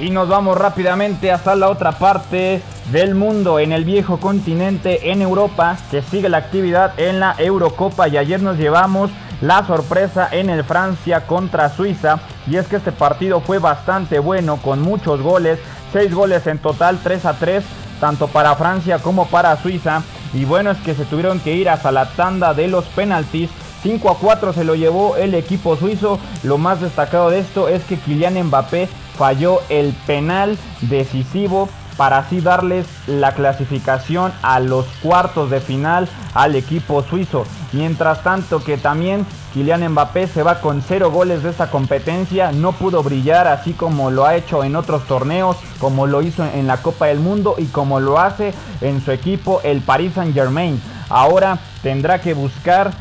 Y 0.00 0.10
nos 0.10 0.28
vamos 0.28 0.56
rápidamente 0.56 1.32
hasta 1.32 1.54
la 1.54 1.68
otra 1.68 1.92
parte 1.92 2.62
del 2.92 3.14
mundo, 3.14 3.58
en 3.58 3.72
el 3.72 3.84
viejo 3.84 4.18
continente, 4.18 5.10
en 5.10 5.20
Europa, 5.20 5.76
que 5.90 6.02
sigue 6.02 6.28
la 6.28 6.38
actividad 6.38 6.98
en 6.98 7.20
la 7.20 7.34
Eurocopa 7.38 8.08
y 8.08 8.16
ayer 8.16 8.40
nos 8.40 8.56
llevamos 8.56 9.10
la 9.40 9.64
sorpresa 9.66 10.28
en 10.30 10.50
el 10.50 10.64
Francia 10.64 11.26
contra 11.26 11.68
Suiza. 11.70 12.20
Y 12.46 12.56
es 12.56 12.66
que 12.66 12.76
este 12.76 12.92
partido 12.92 13.40
fue 13.40 13.58
bastante 13.58 14.18
bueno 14.18 14.56
con 14.58 14.80
muchos 14.80 15.20
goles. 15.20 15.58
6 15.92 16.14
goles 16.14 16.46
en 16.46 16.58
total, 16.58 16.98
3 17.02 17.26
a 17.26 17.32
3, 17.34 17.64
tanto 18.00 18.28
para 18.28 18.54
Francia 18.54 18.98
como 18.98 19.26
para 19.26 19.56
Suiza. 19.60 20.02
Y 20.32 20.44
bueno, 20.44 20.70
es 20.70 20.78
que 20.78 20.94
se 20.94 21.04
tuvieron 21.04 21.40
que 21.40 21.54
ir 21.54 21.68
hasta 21.68 21.90
la 21.92 22.06
tanda 22.10 22.54
de 22.54 22.68
los 22.68 22.84
penaltis. 22.86 23.50
5 23.82 24.10
a 24.10 24.18
4 24.18 24.52
se 24.52 24.64
lo 24.64 24.74
llevó 24.74 25.16
el 25.16 25.34
equipo 25.34 25.76
suizo. 25.76 26.18
Lo 26.42 26.58
más 26.58 26.80
destacado 26.80 27.30
de 27.30 27.40
esto 27.40 27.68
es 27.68 27.82
que 27.84 27.96
Kylian 27.96 28.40
Mbappé 28.44 28.88
falló 29.16 29.60
el 29.68 29.92
penal 30.06 30.58
decisivo 30.82 31.68
para 32.00 32.16
así 32.16 32.40
darles 32.40 32.86
la 33.06 33.32
clasificación 33.32 34.32
a 34.40 34.58
los 34.58 34.86
cuartos 35.02 35.50
de 35.50 35.60
final 35.60 36.08
al 36.32 36.56
equipo 36.56 37.02
suizo. 37.02 37.44
Mientras 37.72 38.22
tanto 38.22 38.64
que 38.64 38.78
también 38.78 39.26
Kylian 39.52 39.86
Mbappé 39.86 40.26
se 40.26 40.42
va 40.42 40.62
con 40.62 40.80
cero 40.80 41.10
goles 41.10 41.42
de 41.42 41.50
esta 41.50 41.70
competencia, 41.70 42.52
no 42.52 42.72
pudo 42.72 43.02
brillar 43.02 43.46
así 43.48 43.74
como 43.74 44.10
lo 44.10 44.24
ha 44.24 44.34
hecho 44.34 44.64
en 44.64 44.76
otros 44.76 45.06
torneos, 45.06 45.58
como 45.78 46.06
lo 46.06 46.22
hizo 46.22 46.42
en 46.42 46.66
la 46.66 46.78
Copa 46.78 47.04
del 47.04 47.20
Mundo 47.20 47.56
y 47.58 47.66
como 47.66 48.00
lo 48.00 48.18
hace 48.18 48.54
en 48.80 49.04
su 49.04 49.12
equipo 49.12 49.60
el 49.62 49.82
Paris 49.82 50.14
Saint 50.14 50.32
Germain. 50.32 50.80
Ahora 51.10 51.58
tendrá 51.82 52.22
que 52.22 52.32
buscar 52.32 52.92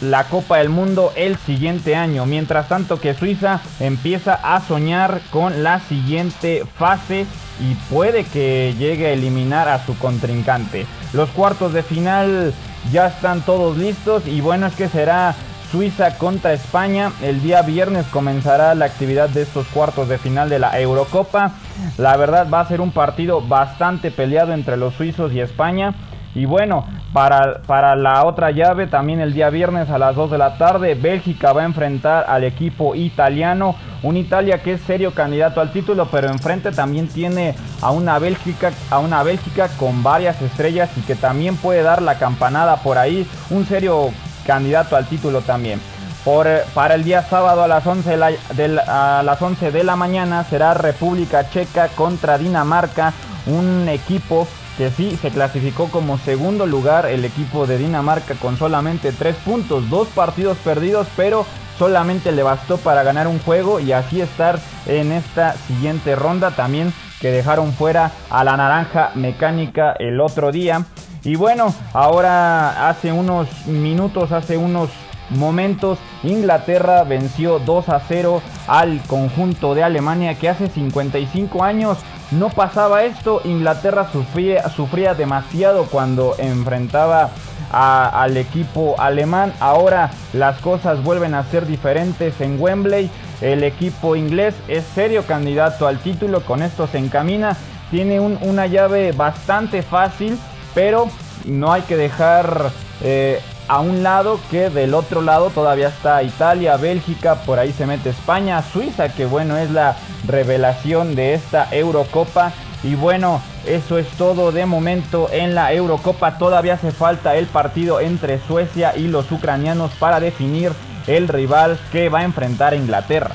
la 0.00 0.24
Copa 0.24 0.58
del 0.58 0.68
Mundo 0.68 1.12
el 1.16 1.36
siguiente 1.36 1.96
año. 1.96 2.26
Mientras 2.26 2.68
tanto 2.68 3.00
que 3.00 3.14
Suiza 3.14 3.60
empieza 3.80 4.34
a 4.34 4.60
soñar 4.60 5.20
con 5.30 5.62
la 5.62 5.80
siguiente 5.80 6.64
fase 6.76 7.26
y 7.60 7.74
puede 7.92 8.24
que 8.24 8.74
llegue 8.78 9.06
a 9.06 9.12
eliminar 9.12 9.68
a 9.68 9.84
su 9.84 9.98
contrincante. 9.98 10.86
Los 11.12 11.28
cuartos 11.30 11.72
de 11.72 11.82
final 11.82 12.52
ya 12.92 13.08
están 13.08 13.42
todos 13.42 13.76
listos 13.76 14.26
y 14.26 14.40
bueno 14.40 14.66
es 14.66 14.74
que 14.74 14.88
será 14.88 15.34
Suiza 15.70 16.16
contra 16.16 16.54
España. 16.54 17.12
El 17.20 17.42
día 17.42 17.60
viernes 17.62 18.06
comenzará 18.06 18.74
la 18.74 18.86
actividad 18.86 19.28
de 19.28 19.42
estos 19.42 19.66
cuartos 19.66 20.08
de 20.08 20.16
final 20.16 20.48
de 20.48 20.58
la 20.58 20.80
Eurocopa. 20.80 21.52
La 21.98 22.16
verdad 22.16 22.48
va 22.52 22.60
a 22.60 22.68
ser 22.68 22.80
un 22.80 22.90
partido 22.90 23.42
bastante 23.42 24.10
peleado 24.10 24.54
entre 24.54 24.78
los 24.78 24.94
suizos 24.94 25.32
y 25.32 25.40
España. 25.40 25.94
Y 26.38 26.44
bueno, 26.44 26.86
para, 27.12 27.62
para, 27.66 27.96
la 27.96 28.24
otra 28.24 28.52
llave, 28.52 28.86
también 28.86 29.20
el 29.20 29.34
día 29.34 29.50
viernes 29.50 29.90
a 29.90 29.98
las 29.98 30.14
2 30.14 30.30
de 30.30 30.38
la 30.38 30.56
tarde, 30.56 30.94
Bélgica 30.94 31.52
va 31.52 31.62
a 31.62 31.64
enfrentar 31.64 32.26
al 32.28 32.44
equipo 32.44 32.94
italiano. 32.94 33.74
Un 34.04 34.16
Italia 34.16 34.62
que 34.62 34.74
es 34.74 34.80
serio 34.82 35.12
candidato 35.12 35.60
al 35.60 35.72
título, 35.72 36.06
pero 36.12 36.28
enfrente 36.28 36.70
también 36.70 37.08
tiene 37.08 37.56
a 37.82 37.90
una 37.90 38.20
Bélgica, 38.20 38.70
a 38.88 39.00
una 39.00 39.24
Bélgica 39.24 39.66
con 39.80 40.04
varias 40.04 40.40
estrellas 40.40 40.90
y 40.96 41.00
que 41.00 41.16
también 41.16 41.56
puede 41.56 41.82
dar 41.82 42.02
la 42.02 42.20
campanada 42.20 42.76
por 42.76 42.98
ahí. 42.98 43.26
Un 43.50 43.66
serio 43.66 44.10
candidato 44.46 44.94
al 44.94 45.06
título 45.06 45.40
también. 45.40 45.80
Por, 46.24 46.46
para 46.72 46.94
el 46.94 47.02
día 47.02 47.22
sábado 47.24 47.64
a 47.64 47.68
las, 47.68 47.84
11 47.84 48.16
de 48.54 48.80
a 48.86 49.22
las 49.24 49.42
11 49.42 49.72
de 49.72 49.82
la 49.82 49.96
mañana 49.96 50.44
será 50.44 50.74
República 50.74 51.50
Checa 51.50 51.88
contra 51.88 52.38
Dinamarca, 52.38 53.12
un 53.46 53.88
equipo 53.88 54.46
que 54.78 54.90
sí 54.90 55.18
se 55.20 55.30
clasificó 55.30 55.90
como 55.90 56.18
segundo 56.18 56.64
lugar 56.64 57.06
el 57.06 57.24
equipo 57.24 57.66
de 57.66 57.78
Dinamarca 57.78 58.34
con 58.36 58.56
solamente 58.56 59.10
3 59.10 59.34
puntos, 59.44 59.90
dos 59.90 60.06
partidos 60.08 60.56
perdidos, 60.58 61.08
pero 61.16 61.44
solamente 61.76 62.30
le 62.30 62.44
bastó 62.44 62.76
para 62.76 63.02
ganar 63.02 63.26
un 63.26 63.40
juego 63.40 63.80
y 63.80 63.90
así 63.90 64.20
estar 64.20 64.60
en 64.86 65.10
esta 65.10 65.54
siguiente 65.66 66.14
ronda 66.14 66.52
también 66.52 66.92
que 67.20 67.32
dejaron 67.32 67.72
fuera 67.72 68.12
a 68.30 68.44
la 68.44 68.56
naranja 68.56 69.10
mecánica 69.16 69.94
el 69.98 70.20
otro 70.20 70.52
día. 70.52 70.84
Y 71.24 71.34
bueno, 71.34 71.74
ahora 71.92 72.88
hace 72.88 73.10
unos 73.10 73.48
minutos, 73.66 74.30
hace 74.30 74.56
unos 74.56 74.90
momentos, 75.30 75.98
Inglaterra 76.22 77.02
venció 77.02 77.58
2 77.58 77.88
a 77.88 78.00
0 78.00 78.40
al 78.68 79.02
conjunto 79.08 79.74
de 79.74 79.82
Alemania 79.82 80.36
que 80.36 80.48
hace 80.48 80.68
55 80.68 81.64
años 81.64 81.98
no 82.30 82.50
pasaba 82.50 83.04
esto. 83.04 83.40
Inglaterra 83.44 84.08
sufría, 84.10 84.68
sufría 84.68 85.14
demasiado 85.14 85.84
cuando 85.86 86.34
enfrentaba 86.38 87.30
al 87.70 88.36
equipo 88.36 88.94
alemán. 88.98 89.52
Ahora 89.60 90.10
las 90.32 90.58
cosas 90.60 91.02
vuelven 91.02 91.34
a 91.34 91.44
ser 91.44 91.66
diferentes 91.66 92.40
en 92.40 92.60
Wembley. 92.60 93.10
El 93.40 93.62
equipo 93.62 94.16
inglés 94.16 94.54
es 94.68 94.84
serio 94.94 95.24
candidato 95.24 95.86
al 95.86 95.98
título. 95.98 96.40
Con 96.42 96.62
esto 96.62 96.86
se 96.86 96.98
encamina. 96.98 97.56
Tiene 97.90 98.20
una 98.20 98.66
llave 98.66 99.12
bastante 99.12 99.82
fácil, 99.82 100.38
pero 100.74 101.08
no 101.46 101.72
hay 101.72 101.82
que 101.82 101.96
dejar 101.96 102.70
eh, 103.02 103.40
a 103.68 103.80
un 103.80 104.02
lado 104.02 104.40
que 104.50 104.70
del 104.70 104.94
otro 104.94 105.20
lado 105.20 105.50
todavía 105.50 105.88
está 105.88 106.22
Italia, 106.22 106.76
Bélgica, 106.76 107.36
por 107.44 107.58
ahí 107.58 107.72
se 107.72 107.86
mete 107.86 108.10
España, 108.10 108.62
Suiza, 108.62 109.10
que 109.10 109.26
bueno 109.26 109.58
es 109.58 109.70
la 109.70 109.96
revelación 110.26 111.14
de 111.14 111.34
esta 111.34 111.68
Eurocopa. 111.70 112.52
Y 112.82 112.94
bueno, 112.94 113.42
eso 113.66 113.98
es 113.98 114.08
todo 114.10 114.52
de 114.52 114.64
momento 114.64 115.28
en 115.30 115.54
la 115.54 115.72
Eurocopa. 115.72 116.38
Todavía 116.38 116.74
hace 116.74 116.92
falta 116.92 117.36
el 117.36 117.46
partido 117.46 118.00
entre 118.00 118.40
Suecia 118.40 118.96
y 118.96 119.08
los 119.08 119.30
ucranianos 119.30 119.92
para 119.98 120.20
definir 120.20 120.72
el 121.06 121.28
rival 121.28 121.78
que 121.92 122.08
va 122.08 122.20
a 122.20 122.24
enfrentar 122.24 122.72
a 122.72 122.76
Inglaterra. 122.76 123.34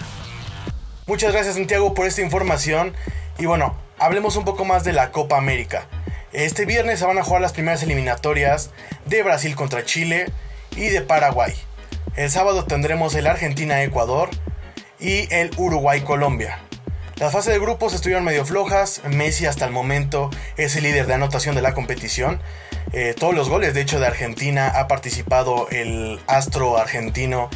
Muchas 1.06 1.34
gracias 1.34 1.56
Santiago 1.56 1.94
por 1.94 2.08
esta 2.08 2.22
información. 2.22 2.94
Y 3.38 3.46
bueno, 3.46 3.76
hablemos 4.00 4.36
un 4.36 4.46
poco 4.46 4.66
más 4.66 4.84
de 4.84 4.94
la 4.94 5.12
Copa 5.12 5.38
América. 5.38 5.88
Este 6.34 6.66
viernes 6.66 6.98
se 6.98 7.06
van 7.06 7.20
a 7.20 7.24
jugar 7.24 7.44
las 7.44 7.54
primeras 7.54 7.84
eliminatorias 7.84 8.72
de 9.06 9.22
Brasil 9.22 9.56
contra 9.56 9.86
Chile 9.86 10.32
y 10.76 10.90
de 10.90 11.02
Paraguay. 11.02 11.54
El 12.16 12.32
sábado 12.32 12.66
tendremos 12.66 13.14
el 13.14 13.28
Argentina-Ecuador 13.28 14.32
y 15.00 15.32
el 15.32 15.52
Uruguay-Colombia. 15.58 16.58
Las 17.18 17.34
fases 17.34 17.54
de 17.54 17.60
grupos 17.60 17.94
estuvieron 17.94 18.24
medio 18.24 18.46
flojas. 18.46 19.02
Messi 19.08 19.46
hasta 19.46 19.66
el 19.66 19.72
momento 19.72 20.32
es 20.58 20.76
el 20.76 20.84
líder 20.84 21.06
de 21.06 21.14
anotación 21.14 21.54
de 21.54 21.62
la 21.62 21.76
competición. 21.76 22.42
Eh, 22.94 23.14
todos 23.16 23.36
los 23.36 23.48
goles, 23.48 23.76
de 23.76 23.82
hecho, 23.82 24.00
de 24.00 24.08
Argentina 24.08 24.70
ha 24.70 24.88
participado 24.88 25.68
el 25.70 26.20
astro 26.26 26.80
argentino 26.80 27.52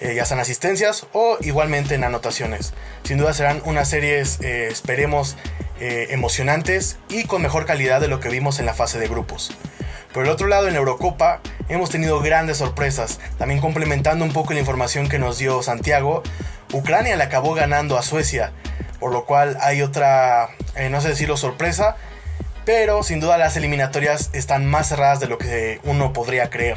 eh, 0.00 0.14
ya 0.14 0.26
sean 0.26 0.40
asistencias 0.40 1.06
o 1.12 1.38
igualmente 1.40 1.94
en 1.94 2.04
anotaciones. 2.04 2.74
Sin 3.02 3.18
duda 3.18 3.32
serán 3.32 3.62
unas 3.64 3.88
series, 3.88 4.40
eh, 4.40 4.68
esperemos, 4.68 5.36
eh, 5.80 6.08
emocionantes 6.10 6.98
y 7.08 7.24
con 7.24 7.42
mejor 7.42 7.66
calidad 7.66 8.00
de 8.00 8.08
lo 8.08 8.20
que 8.20 8.28
vimos 8.28 8.58
en 8.58 8.66
la 8.66 8.74
fase 8.74 8.98
de 8.98 9.08
grupos. 9.08 9.56
Por 10.12 10.24
el 10.24 10.30
otro 10.30 10.46
lado, 10.46 10.68
en 10.68 10.76
Eurocopa 10.76 11.40
hemos 11.68 11.90
tenido 11.90 12.20
grandes 12.20 12.58
sorpresas. 12.58 13.20
También 13.38 13.60
complementando 13.60 14.24
un 14.24 14.32
poco 14.32 14.54
la 14.54 14.60
información 14.60 15.08
que 15.08 15.18
nos 15.18 15.38
dio 15.38 15.62
Santiago, 15.62 16.22
Ucrania 16.72 17.16
le 17.16 17.24
acabó 17.24 17.54
ganando 17.54 17.98
a 17.98 18.02
Suecia, 18.02 18.52
por 18.98 19.12
lo 19.12 19.24
cual 19.26 19.58
hay 19.60 19.82
otra, 19.82 20.48
no 20.90 21.00
sé 21.00 21.08
decirlo, 21.08 21.36
sorpresa, 21.36 21.96
pero 22.64 23.02
sin 23.02 23.20
duda 23.20 23.38
las 23.38 23.56
eliminatorias 23.56 24.30
están 24.32 24.66
más 24.66 24.88
cerradas 24.88 25.20
de 25.20 25.28
lo 25.28 25.38
que 25.38 25.80
uno 25.84 26.12
podría 26.12 26.50
creer. 26.50 26.76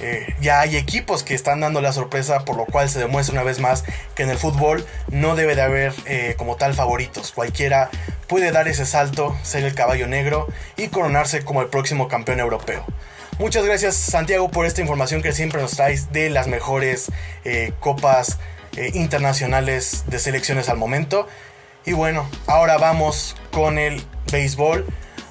Eh, 0.00 0.34
ya 0.40 0.60
hay 0.60 0.76
equipos 0.76 1.22
que 1.22 1.34
están 1.34 1.60
dando 1.60 1.80
la 1.80 1.92
sorpresa, 1.92 2.44
por 2.44 2.56
lo 2.56 2.66
cual 2.66 2.88
se 2.90 2.98
demuestra 2.98 3.32
una 3.32 3.44
vez 3.44 3.60
más 3.60 3.84
que 4.14 4.24
en 4.24 4.30
el 4.30 4.38
fútbol 4.38 4.84
no 5.08 5.36
debe 5.36 5.54
de 5.54 5.62
haber 5.62 5.94
eh, 6.04 6.34
como 6.36 6.56
tal 6.56 6.74
favoritos. 6.74 7.32
Cualquiera 7.32 7.90
puede 8.26 8.50
dar 8.52 8.68
ese 8.68 8.86
salto, 8.86 9.36
ser 9.42 9.64
el 9.64 9.74
caballo 9.74 10.06
negro 10.06 10.48
y 10.76 10.88
coronarse 10.88 11.44
como 11.44 11.62
el 11.62 11.68
próximo 11.68 12.08
campeón 12.08 12.40
europeo. 12.40 12.84
Muchas 13.38 13.64
gracias 13.64 13.96
Santiago 13.96 14.50
por 14.50 14.64
esta 14.64 14.80
información 14.80 15.20
que 15.20 15.32
siempre 15.32 15.60
nos 15.60 15.72
traes 15.72 16.12
de 16.12 16.30
las 16.30 16.46
mejores 16.46 17.10
eh, 17.44 17.72
copas 17.80 18.38
internacionales 18.92 20.04
de 20.08 20.18
selecciones 20.18 20.68
al 20.68 20.76
momento. 20.76 21.28
Y 21.86 21.92
bueno, 21.92 22.28
ahora 22.46 22.78
vamos 22.78 23.36
con 23.52 23.78
el 23.78 24.02
béisbol. 24.32 24.86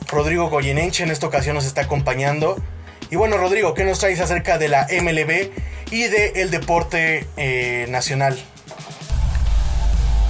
Rodrigo 0.08 0.50
Goyeneche 0.50 1.04
en 1.04 1.12
esta 1.12 1.28
ocasión 1.28 1.56
nos 1.56 1.66
está 1.66 1.82
acompañando. 1.82 2.62
Y 3.10 3.16
bueno, 3.16 3.38
Rodrigo, 3.38 3.74
¿qué 3.74 3.84
nos 3.84 4.00
traes 4.00 4.20
acerca 4.20 4.58
de 4.58 4.68
la 4.68 4.88
MLB 4.90 5.50
y 5.92 6.04
del 6.04 6.38
el 6.38 6.52
deporte 6.52 7.28
eh, 7.38 7.88
nacional? 7.90 8.40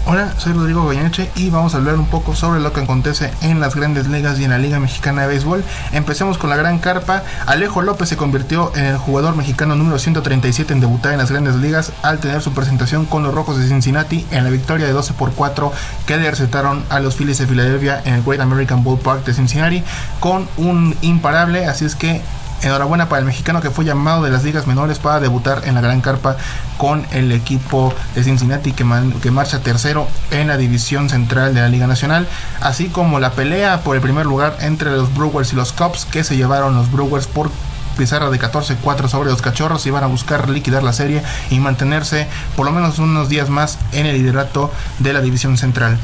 Hola, 0.05 0.33
soy 0.37 0.51
Rodrigo 0.51 0.83
Goyeneche 0.83 1.31
y 1.37 1.49
vamos 1.49 1.73
a 1.73 1.77
hablar 1.77 1.95
un 1.95 2.07
poco 2.07 2.35
sobre 2.35 2.59
lo 2.59 2.73
que 2.73 2.81
acontece 2.81 3.31
en 3.41 3.61
las 3.61 3.73
grandes 3.73 4.09
ligas 4.09 4.37
y 4.37 4.43
en 4.43 4.49
la 4.49 4.57
Liga 4.57 4.77
Mexicana 4.77 5.21
de 5.21 5.29
Béisbol. 5.29 5.63
Empecemos 5.93 6.37
con 6.37 6.49
la 6.49 6.57
gran 6.57 6.79
carpa. 6.79 7.23
Alejo 7.45 7.81
López 7.81 8.09
se 8.09 8.17
convirtió 8.17 8.75
en 8.75 8.83
el 8.83 8.97
jugador 8.97 9.37
mexicano 9.37 9.77
número 9.77 9.97
137 9.97 10.73
en 10.73 10.81
debutar 10.81 11.13
en 11.13 11.19
las 11.19 11.31
grandes 11.31 11.55
ligas 11.55 11.93
al 12.01 12.19
tener 12.19 12.41
su 12.41 12.51
presentación 12.51 13.05
con 13.05 13.23
los 13.23 13.33
Rojos 13.33 13.57
de 13.57 13.65
Cincinnati 13.65 14.25
en 14.31 14.43
la 14.43 14.49
victoria 14.49 14.85
de 14.85 14.91
12 14.91 15.13
por 15.13 15.31
4 15.31 15.71
que 16.05 16.17
le 16.17 16.27
a 16.27 16.99
los 16.99 17.15
Phillies 17.15 17.37
de 17.37 17.47
Filadelfia 17.47 18.01
en 18.03 18.15
el 18.15 18.23
Great 18.23 18.41
American 18.41 18.83
Ballpark 18.83 19.23
de 19.23 19.33
Cincinnati 19.33 19.83
con 20.19 20.49
un 20.57 20.97
imparable. 21.01 21.65
Así 21.65 21.85
es 21.85 21.95
que 21.95 22.21
Enhorabuena 22.63 23.09
para 23.09 23.19
el 23.19 23.25
mexicano 23.25 23.59
que 23.59 23.71
fue 23.71 23.83
llamado 23.83 24.23
de 24.23 24.31
las 24.31 24.45
ligas 24.45 24.67
menores 24.67 24.97
para 24.97 25.19
debutar 25.19 25.63
en 25.65 25.75
la 25.75 25.81
gran 25.81 25.99
carpa 25.99 26.37
con 26.77 27.05
el 27.11 27.33
equipo 27.33 27.93
de 28.15 28.23
Cincinnati 28.23 28.71
que, 28.71 28.85
marcha 28.85 29.59
tercero 29.59 30.07
en 30.31 30.47
la 30.47 30.55
división 30.55 31.09
central 31.09 31.53
de 31.53 31.59
la 31.59 31.67
Liga 31.67 31.87
Nacional, 31.87 32.25
así 32.61 32.87
como 32.87 33.19
la 33.19 33.31
pelea 33.31 33.81
por 33.81 33.97
el 33.97 34.01
primer 34.01 34.25
lugar 34.25 34.55
entre 34.61 34.91
los 34.91 35.13
Brewers 35.13 35.51
y 35.51 35.57
los 35.57 35.73
Cubs 35.73 36.05
que 36.05 36.23
se 36.23 36.37
llevaron 36.37 36.75
los 36.75 36.89
Brewers 36.89 37.27
por 37.27 37.51
pizarra 37.97 38.29
de 38.29 38.39
14-4 38.39 39.09
sobre 39.09 39.29
los 39.29 39.41
cachorros 39.41 39.85
y 39.85 39.91
van 39.91 40.05
a 40.05 40.07
buscar 40.07 40.49
liquidar 40.49 40.83
la 40.83 40.93
serie 40.93 41.21
y 41.49 41.59
mantenerse 41.59 42.27
por 42.55 42.65
lo 42.65 42.71
menos 42.71 42.97
unos 42.97 43.27
días 43.27 43.49
más 43.49 43.77
en 43.91 44.05
el 44.05 44.15
liderato 44.15 44.71
de 44.99 45.11
la 45.11 45.19
división 45.19 45.57
central. 45.57 45.97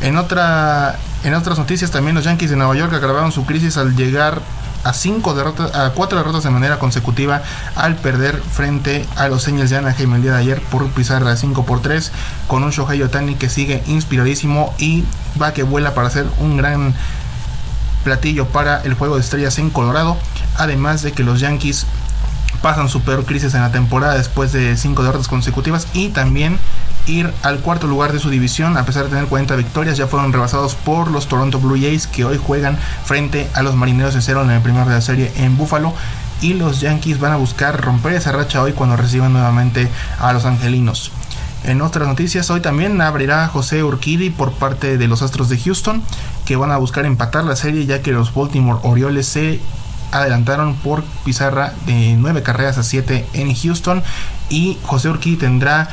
En, 0.00 0.16
otra, 0.16 0.96
en 1.24 1.34
otras 1.34 1.58
noticias 1.58 1.90
también 1.90 2.14
los 2.14 2.24
Yankees 2.24 2.50
de 2.50 2.56
Nueva 2.56 2.76
York 2.76 2.92
agravaron 2.92 3.32
su 3.32 3.44
crisis 3.44 3.76
al 3.76 3.96
llegar 3.96 4.40
a 4.86 4.92
cinco 4.92 5.34
derrotas, 5.34 5.74
a 5.74 5.90
cuatro 5.90 6.18
derrotas 6.18 6.44
de 6.44 6.50
manera 6.50 6.78
consecutiva 6.78 7.42
al 7.74 7.96
perder 7.96 8.40
frente 8.40 9.04
a 9.16 9.28
los 9.28 9.48
Angels 9.48 9.70
de 9.70 9.76
Anaheim 9.76 10.14
el 10.14 10.22
día 10.22 10.32
de 10.32 10.38
ayer 10.38 10.62
por 10.62 10.86
pizarra 10.90 11.36
5 11.36 11.66
por 11.66 11.82
3 11.82 12.12
con 12.46 12.62
un 12.62 12.70
Shohei 12.70 13.02
Otani 13.02 13.34
que 13.34 13.48
sigue 13.48 13.82
inspiradísimo 13.86 14.74
y 14.78 15.04
va 15.40 15.52
que 15.52 15.64
vuela 15.64 15.94
para 15.94 16.08
hacer 16.08 16.26
un 16.38 16.56
gran 16.56 16.94
platillo 18.04 18.46
para 18.46 18.80
el 18.82 18.94
juego 18.94 19.16
de 19.16 19.22
estrellas 19.22 19.58
en 19.58 19.70
Colorado, 19.70 20.16
además 20.56 21.02
de 21.02 21.12
que 21.12 21.24
los 21.24 21.40
Yankees 21.40 21.86
pasan 22.62 22.88
su 22.88 23.02
peor 23.02 23.24
crisis 23.24 23.54
en 23.54 23.62
la 23.62 23.72
temporada 23.72 24.14
después 24.14 24.52
de 24.52 24.76
cinco 24.76 25.02
derrotas 25.02 25.26
consecutivas 25.26 25.88
y 25.92 26.10
también 26.10 26.58
ir 27.06 27.32
al 27.42 27.60
cuarto 27.60 27.86
lugar 27.86 28.12
de 28.12 28.18
su 28.18 28.30
división 28.30 28.76
a 28.76 28.84
pesar 28.84 29.04
de 29.04 29.10
tener 29.10 29.26
40 29.26 29.56
victorias 29.56 29.96
ya 29.96 30.06
fueron 30.06 30.32
rebasados 30.32 30.74
por 30.74 31.10
los 31.10 31.28
Toronto 31.28 31.58
Blue 31.60 31.80
Jays 31.80 32.06
que 32.06 32.24
hoy 32.24 32.38
juegan 32.38 32.78
frente 33.04 33.48
a 33.54 33.62
los 33.62 33.74
Marineros 33.74 34.14
de 34.14 34.22
Cero 34.22 34.42
en 34.42 34.50
el 34.50 34.60
primer 34.60 34.86
de 34.86 34.94
la 34.94 35.00
serie 35.00 35.32
en 35.36 35.56
Buffalo 35.56 35.94
y 36.40 36.54
los 36.54 36.80
Yankees 36.80 37.20
van 37.20 37.32
a 37.32 37.36
buscar 37.36 37.80
romper 37.80 38.14
esa 38.14 38.32
racha 38.32 38.62
hoy 38.62 38.72
cuando 38.72 38.96
reciban 38.96 39.32
nuevamente 39.32 39.88
a 40.18 40.32
los 40.32 40.44
Angelinos. 40.44 41.10
En 41.64 41.80
otras 41.80 42.06
noticias, 42.06 42.50
hoy 42.50 42.60
también 42.60 43.00
abrirá 43.00 43.48
José 43.48 43.82
Urquidi 43.82 44.30
por 44.30 44.52
parte 44.52 44.98
de 44.98 45.08
los 45.08 45.22
Astros 45.22 45.48
de 45.48 45.58
Houston, 45.58 46.02
que 46.44 46.56
van 46.56 46.70
a 46.70 46.76
buscar 46.76 47.06
empatar 47.06 47.44
la 47.44 47.56
serie 47.56 47.86
ya 47.86 48.02
que 48.02 48.12
los 48.12 48.32
Baltimore 48.34 48.78
Orioles 48.82 49.26
se 49.26 49.60
adelantaron 50.12 50.76
por 50.76 51.02
pizarra 51.24 51.72
de 51.86 52.14
9 52.16 52.42
carreras 52.42 52.78
a 52.78 52.84
7 52.84 53.26
en 53.32 53.54
Houston 53.54 54.02
y 54.48 54.78
José 54.84 55.08
Urquidi 55.08 55.36
tendrá 55.36 55.88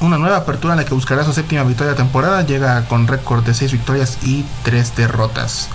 una 0.00 0.18
nueva 0.18 0.38
apertura 0.38 0.74
en 0.74 0.78
la 0.78 0.84
que 0.84 0.94
buscará 0.94 1.24
su 1.24 1.32
séptima 1.32 1.64
victoria 1.64 1.92
de 1.92 1.96
temporada, 1.96 2.44
llega 2.44 2.84
con 2.86 3.06
récord 3.06 3.44
de 3.44 3.54
6 3.54 3.72
victorias 3.72 4.18
y 4.22 4.44
3 4.64 4.96
derrotas. 4.96 5.68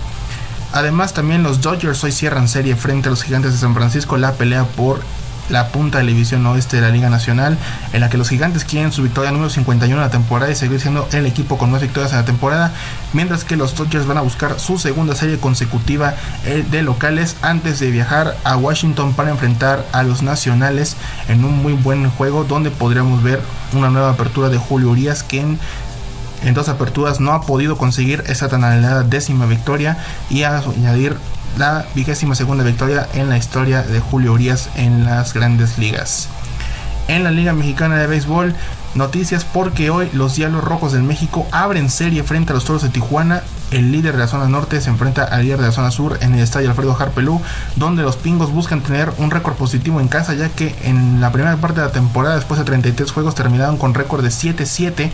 Además 0.72 1.14
también 1.14 1.42
los 1.42 1.60
Dodgers 1.60 2.02
hoy 2.02 2.12
cierran 2.12 2.48
serie 2.48 2.74
frente 2.74 3.08
a 3.08 3.10
los 3.10 3.22
Gigantes 3.22 3.52
de 3.52 3.58
San 3.58 3.74
Francisco 3.74 4.16
la 4.16 4.32
pelea 4.32 4.64
por 4.64 5.00
la 5.48 5.68
punta 5.68 5.98
de 5.98 6.04
la 6.04 6.10
división 6.10 6.46
oeste 6.46 6.76
de 6.76 6.82
la 6.82 6.90
Liga 6.90 7.10
Nacional, 7.10 7.58
en 7.92 8.00
la 8.00 8.08
que 8.08 8.18
los 8.18 8.28
gigantes 8.28 8.64
quieren 8.64 8.92
su 8.92 9.02
victoria 9.02 9.30
número 9.30 9.50
51 9.50 9.94
en 9.94 10.00
la 10.00 10.10
temporada 10.10 10.50
y 10.50 10.54
seguir 10.54 10.80
siendo 10.80 11.08
el 11.12 11.26
equipo 11.26 11.58
con 11.58 11.70
más 11.70 11.82
victorias 11.82 12.12
en 12.12 12.18
la 12.18 12.24
temporada, 12.24 12.72
mientras 13.12 13.44
que 13.44 13.56
los 13.56 13.74
Dodgers 13.74 14.06
van 14.06 14.18
a 14.18 14.22
buscar 14.22 14.58
su 14.58 14.78
segunda 14.78 15.14
serie 15.14 15.38
consecutiva 15.38 16.14
eh, 16.44 16.64
de 16.70 16.82
locales 16.82 17.36
antes 17.42 17.78
de 17.80 17.90
viajar 17.90 18.36
a 18.44 18.56
Washington 18.56 19.14
para 19.14 19.30
enfrentar 19.30 19.84
a 19.92 20.02
los 20.02 20.22
nacionales 20.22 20.96
en 21.28 21.44
un 21.44 21.62
muy 21.62 21.72
buen 21.74 22.08
juego 22.10 22.44
donde 22.44 22.70
podríamos 22.70 23.22
ver 23.22 23.40
una 23.72 23.90
nueva 23.90 24.10
apertura 24.10 24.48
de 24.48 24.58
Julio 24.58 24.90
Urias 24.90 25.22
que 25.22 25.40
en 25.40 26.54
dos 26.54 26.68
aperturas 26.68 27.20
no 27.20 27.32
ha 27.32 27.42
podido 27.42 27.76
conseguir 27.76 28.22
esa 28.26 28.48
tan 28.48 28.64
anhelada 28.64 29.02
décima 29.02 29.46
victoria 29.46 29.96
y 30.28 30.42
añadir 30.42 31.16
la 31.58 31.84
vigésima 31.94 32.34
segunda 32.34 32.64
victoria 32.64 33.08
en 33.14 33.28
la 33.28 33.36
historia 33.36 33.82
de 33.82 34.00
Julio 34.00 34.32
Urias 34.32 34.68
en 34.76 35.04
las 35.04 35.34
grandes 35.34 35.78
ligas. 35.78 36.28
En 37.06 37.22
la 37.22 37.30
Liga 37.30 37.52
Mexicana 37.52 37.96
de 37.96 38.06
Béisbol, 38.06 38.54
noticias 38.94 39.44
porque 39.44 39.90
hoy 39.90 40.08
los 40.14 40.36
Diablos 40.36 40.64
Rojos 40.64 40.92
del 40.92 41.02
México 41.02 41.46
abren 41.52 41.90
serie 41.90 42.22
frente 42.22 42.52
a 42.52 42.54
los 42.54 42.64
Toros 42.64 42.82
de 42.82 42.88
Tijuana. 42.88 43.42
El 43.70 43.92
líder 43.92 44.12
de 44.12 44.20
la 44.20 44.28
zona 44.28 44.48
norte 44.48 44.80
se 44.80 44.88
enfrenta 44.88 45.24
al 45.24 45.42
líder 45.42 45.58
de 45.58 45.66
la 45.66 45.72
zona 45.72 45.90
sur 45.90 46.18
en 46.22 46.34
el 46.34 46.40
estadio 46.40 46.70
Alfredo 46.70 46.96
Harpelú, 46.98 47.40
donde 47.76 48.02
los 48.02 48.16
pingos 48.16 48.52
buscan 48.52 48.80
tener 48.80 49.12
un 49.18 49.30
récord 49.30 49.54
positivo 49.54 50.00
en 50.00 50.08
casa, 50.08 50.34
ya 50.34 50.48
que 50.48 50.74
en 50.84 51.20
la 51.20 51.30
primera 51.30 51.56
parte 51.56 51.80
de 51.80 51.86
la 51.86 51.92
temporada, 51.92 52.36
después 52.36 52.58
de 52.58 52.64
33 52.64 53.10
juegos, 53.10 53.34
terminaron 53.34 53.76
con 53.76 53.94
récord 53.94 54.22
de 54.22 54.30
7-7 54.30 55.10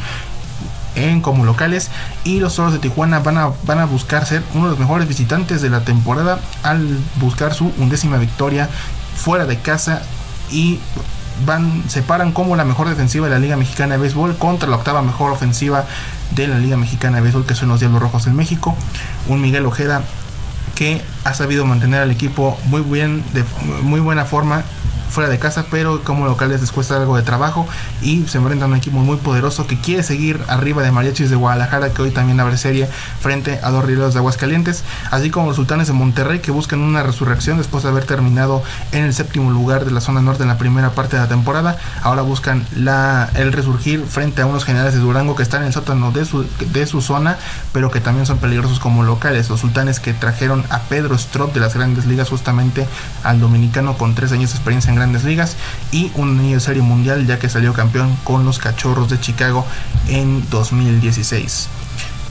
en 0.95 1.21
como 1.21 1.45
locales 1.45 1.91
y 2.25 2.41
los 2.41 2.57
Toros 2.57 2.73
de 2.73 2.79
Tijuana 2.79 3.21
van 3.21 3.39
a, 3.39 3.51
van 3.65 3.79
a 3.79 3.85
buscar 3.85 4.27
ser 4.27 4.43
uno 4.55 4.65
de 4.65 4.71
los 4.71 4.79
mejores 4.79 5.07
visitantes 5.09 5.63
de 5.63 5.71
la 5.71 5.81
temporada 5.85 6.41
al 6.63 6.99
buscar 7.17 7.55
su 7.55 7.73
undécima 7.79 8.19
victoria 8.19 8.69
fuera 9.17 9.47
de 9.47 9.59
casa 9.59 10.03
y 10.51 10.81
van 11.47 11.85
se 11.89 12.03
paran 12.03 12.33
como 12.33 12.57
la 12.57 12.65
mejor 12.65 12.89
defensiva 12.89 13.27
de 13.27 13.33
la 13.33 13.39
Liga 13.39 13.57
Mexicana 13.57 13.95
de 13.95 14.01
Béisbol 14.01 14.37
contra 14.37 14.69
la 14.69 14.77
octava 14.77 15.03
mejor 15.03 15.33
ofensiva 15.33 15.85
de 16.33 16.49
la 16.49 16.59
Liga 16.59 16.77
Mexicana 16.77 17.17
de 17.17 17.23
Béisbol 17.23 17.47
que 17.47 17.55
son 17.55 17.69
los 17.69 17.81
Diablos 17.81 18.03
Rojos 18.03 18.27
en 18.27 18.37
México. 18.37 18.77
Un 19.29 19.41
Miguel 19.41 19.67
Ojeda 19.67 20.03
que 20.75 21.03
ha 21.25 21.35
sabido 21.35 21.67
mantener 21.67 22.03
al 22.03 22.11
equipo 22.11 22.59
muy 22.65 22.83
bien 22.83 23.23
de 23.33 23.45
muy 23.83 24.01
buena 24.01 24.25
forma 24.25 24.65
fuera 25.11 25.29
de 25.29 25.39
casa, 25.39 25.67
pero 25.71 26.03
como 26.03 26.27
locales 26.27 26.61
les 26.61 26.73
cuesta 26.73 26.97
algo 26.97 27.17
de 27.17 27.23
trabajo 27.23 27.67
y 28.03 28.27
se 28.27 28.39
enfrentan 28.39 28.71
a 28.71 28.73
un 28.73 28.79
equipo 28.79 28.99
muy 28.99 29.17
poderoso 29.17 29.67
que 29.67 29.79
quiere 29.79 30.03
seguir 30.03 30.41
arriba 30.49 30.83
de 30.83 30.91
Mariachis 30.91 31.31
de 31.31 31.37
Guadalajara, 31.37 31.91
que 31.91 32.03
hoy 32.03 32.11
también 32.11 32.41
abre 32.41 32.57
serie 32.57 32.89
frente 33.21 33.61
a 33.63 33.71
dos 33.71 33.85
rieleros 33.85 34.15
de 34.15 34.21
Aguascalientes, 34.21 34.85
así 35.11 35.31
como 35.31 35.49
los 35.49 35.57
sultanes 35.57 35.89
de 35.89 35.93
Monterrey 35.93 36.41
que 36.41 36.51
buscan 36.51 36.81
una 36.81 37.03
resurrección 37.03 37.59
después 37.59 37.83
de 37.83 37.91
haber 37.91 38.05
terminado 38.05 38.63
en 38.93 39.05
el 39.05 39.15
séptimo 39.15 39.51
lugar 39.51 39.85
de 39.85 39.91
la 39.91 40.01
zona 40.01 40.21
norte 40.23 40.43
en 40.43 40.49
la 40.49 40.59
primera 40.59 40.91
parte 40.91 41.17
de 41.17 41.23
la 41.23 41.29
temporada. 41.29 41.77
Ahora 42.03 42.23
buscan 42.23 42.67
la, 42.75 43.31
el 43.35 43.53
resurgir 43.53 44.05
frente 44.07 44.43
a 44.43 44.47
unos 44.47 44.65
generales 44.65 44.95
de 44.95 45.01
Durango 45.01 45.35
que 45.37 45.43
están 45.43 45.63
en 45.63 45.69
el 45.69 45.73
sótano 45.73 46.13
de 46.13 46.25
su, 46.25 46.47
de 46.73 46.87
su 46.87 47.01
zona, 47.01 47.39
pero 47.73 47.91
que 47.91 48.01
también 48.01 48.27
son 48.27 48.39
peligrosos 48.39 48.79
como 48.81 49.03
locales. 49.03 49.49
Los 49.51 49.61
sultanes 49.61 50.01
que 50.01 50.13
trajeron 50.13 50.65
a 50.71 50.81
Pedro 50.81 51.15
Strop 51.17 51.53
de 51.53 51.61
las 51.61 51.75
grandes 51.75 52.07
ligas 52.07 52.29
justamente 52.29 52.87
al 53.25 53.41
dominicano 53.41 53.97
con 53.97 54.15
tres 54.15 54.33
años 54.33 54.51
de 54.51 54.57
experiencia 54.57 54.91
en 54.91 54.97
grandes 55.01 55.25
ligas 55.25 55.57
y 55.93 56.13
un 56.15 56.61
serie 56.61 56.83
mundial 56.83 57.27
ya 57.27 57.39
que 57.39 57.49
salió 57.49 57.73
campeón 57.73 58.15
con 58.23 58.45
los 58.45 58.59
cachorros 58.59 59.09
de 59.09 59.19
Chicago 59.19 59.67
en 60.09 60.45
2016. 60.51 61.69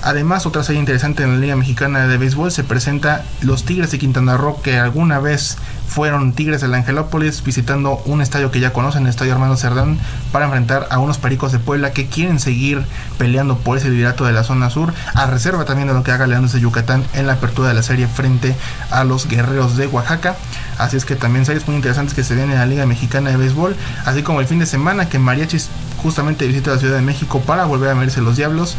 Además, 0.02 0.46
otra 0.46 0.64
serie 0.64 0.80
interesante 0.80 1.24
en 1.24 1.34
la 1.34 1.38
Liga 1.40 1.56
Mexicana 1.58 2.08
de 2.08 2.18
Béisbol 2.18 2.52
se 2.52 2.64
presenta 2.64 3.26
los 3.42 3.66
Tigres 3.66 3.92
de 3.92 4.00
Quintana 4.00 4.38
Roo, 4.38 4.62
que 4.62 4.78
alguna 4.78 5.20
vez 5.20 5.58
fueron 5.90 6.34
Tigres 6.34 6.62
del 6.62 6.74
Angelópolis, 6.74 7.44
visitando 7.44 8.02
un 8.06 8.22
estadio 8.22 8.50
que 8.50 8.62
ya 8.62 8.72
conocen, 8.72 9.04
el 9.04 9.10
Estadio 9.10 9.34
Hermano 9.34 9.58
Cerdán, 9.58 9.98
para 10.32 10.46
enfrentar 10.46 10.88
a 10.90 11.00
unos 11.00 11.18
Pericos 11.18 11.52
de 11.52 11.60
Puebla 11.60 11.92
que 11.92 12.08
quieren 12.08 12.40
seguir 12.40 12.86
peleando 13.18 13.58
por 13.58 13.78
ese 13.78 13.90
liderato 13.90 14.24
de 14.24 14.32
la 14.32 14.44
zona 14.44 14.70
sur, 14.70 14.94
a 15.16 15.26
reserva 15.26 15.66
también 15.66 15.90
de 15.90 15.94
lo 15.94 16.04
que 16.04 16.12
haga 16.12 16.28
Leones 16.28 16.54
de 16.54 16.62
Yucatán 16.62 17.04
en 17.14 17.28
la 17.28 17.34
apertura 17.34 17.68
de 17.68 17.74
la 17.74 17.84
serie 17.84 18.08
frente 18.08 18.56
a 18.92 19.04
los 19.04 19.28
Guerreros 19.28 19.76
de 19.76 19.88
Oaxaca. 19.88 20.38
Así 20.78 20.96
es 20.96 21.04
que 21.04 21.18
también 21.18 21.46
series 21.46 21.68
muy 21.68 21.76
interesantes 21.76 22.14
que 22.14 22.24
se 22.24 22.36
vienen 22.36 22.54
en 22.54 22.60
la 22.60 22.66
Liga 22.66 22.86
Mexicana 22.86 23.32
de 23.32 23.38
Béisbol, 23.38 23.76
así 24.06 24.24
como 24.24 24.40
el 24.40 24.48
fin 24.48 24.60
de 24.60 24.66
semana 24.66 25.10
que 25.10 25.20
Mariachis 25.20 25.70
justamente 26.02 26.48
visita 26.48 26.72
la 26.72 26.78
Ciudad 26.78 26.96
de 26.96 27.02
México 27.02 27.42
para 27.42 27.66
volver 27.66 27.90
a 27.90 27.96
medirse 27.96 28.22
los 28.22 28.38
Diablos 28.38 28.78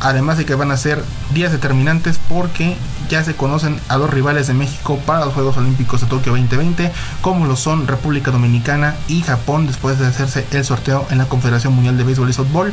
además 0.00 0.38
de 0.38 0.44
que 0.44 0.54
van 0.54 0.70
a 0.70 0.76
ser 0.76 1.02
días 1.32 1.52
determinantes 1.52 2.18
porque 2.28 2.76
ya 3.08 3.22
se 3.22 3.36
conocen 3.36 3.80
a 3.88 3.96
los 3.98 4.10
rivales 4.10 4.46
de 4.46 4.54
México 4.54 4.98
para 5.06 5.24
los 5.24 5.34
Juegos 5.34 5.56
Olímpicos 5.56 6.00
de 6.00 6.06
Tokio 6.06 6.32
2020, 6.32 6.92
como 7.20 7.46
lo 7.46 7.56
son 7.56 7.86
República 7.86 8.30
Dominicana 8.30 8.96
y 9.08 9.22
Japón 9.22 9.66
después 9.66 9.98
de 9.98 10.06
hacerse 10.06 10.46
el 10.50 10.64
sorteo 10.64 11.06
en 11.10 11.18
la 11.18 11.26
Confederación 11.26 11.74
Mundial 11.74 11.96
de 11.96 12.04
Béisbol 12.04 12.30
y 12.30 12.32
Softball. 12.32 12.72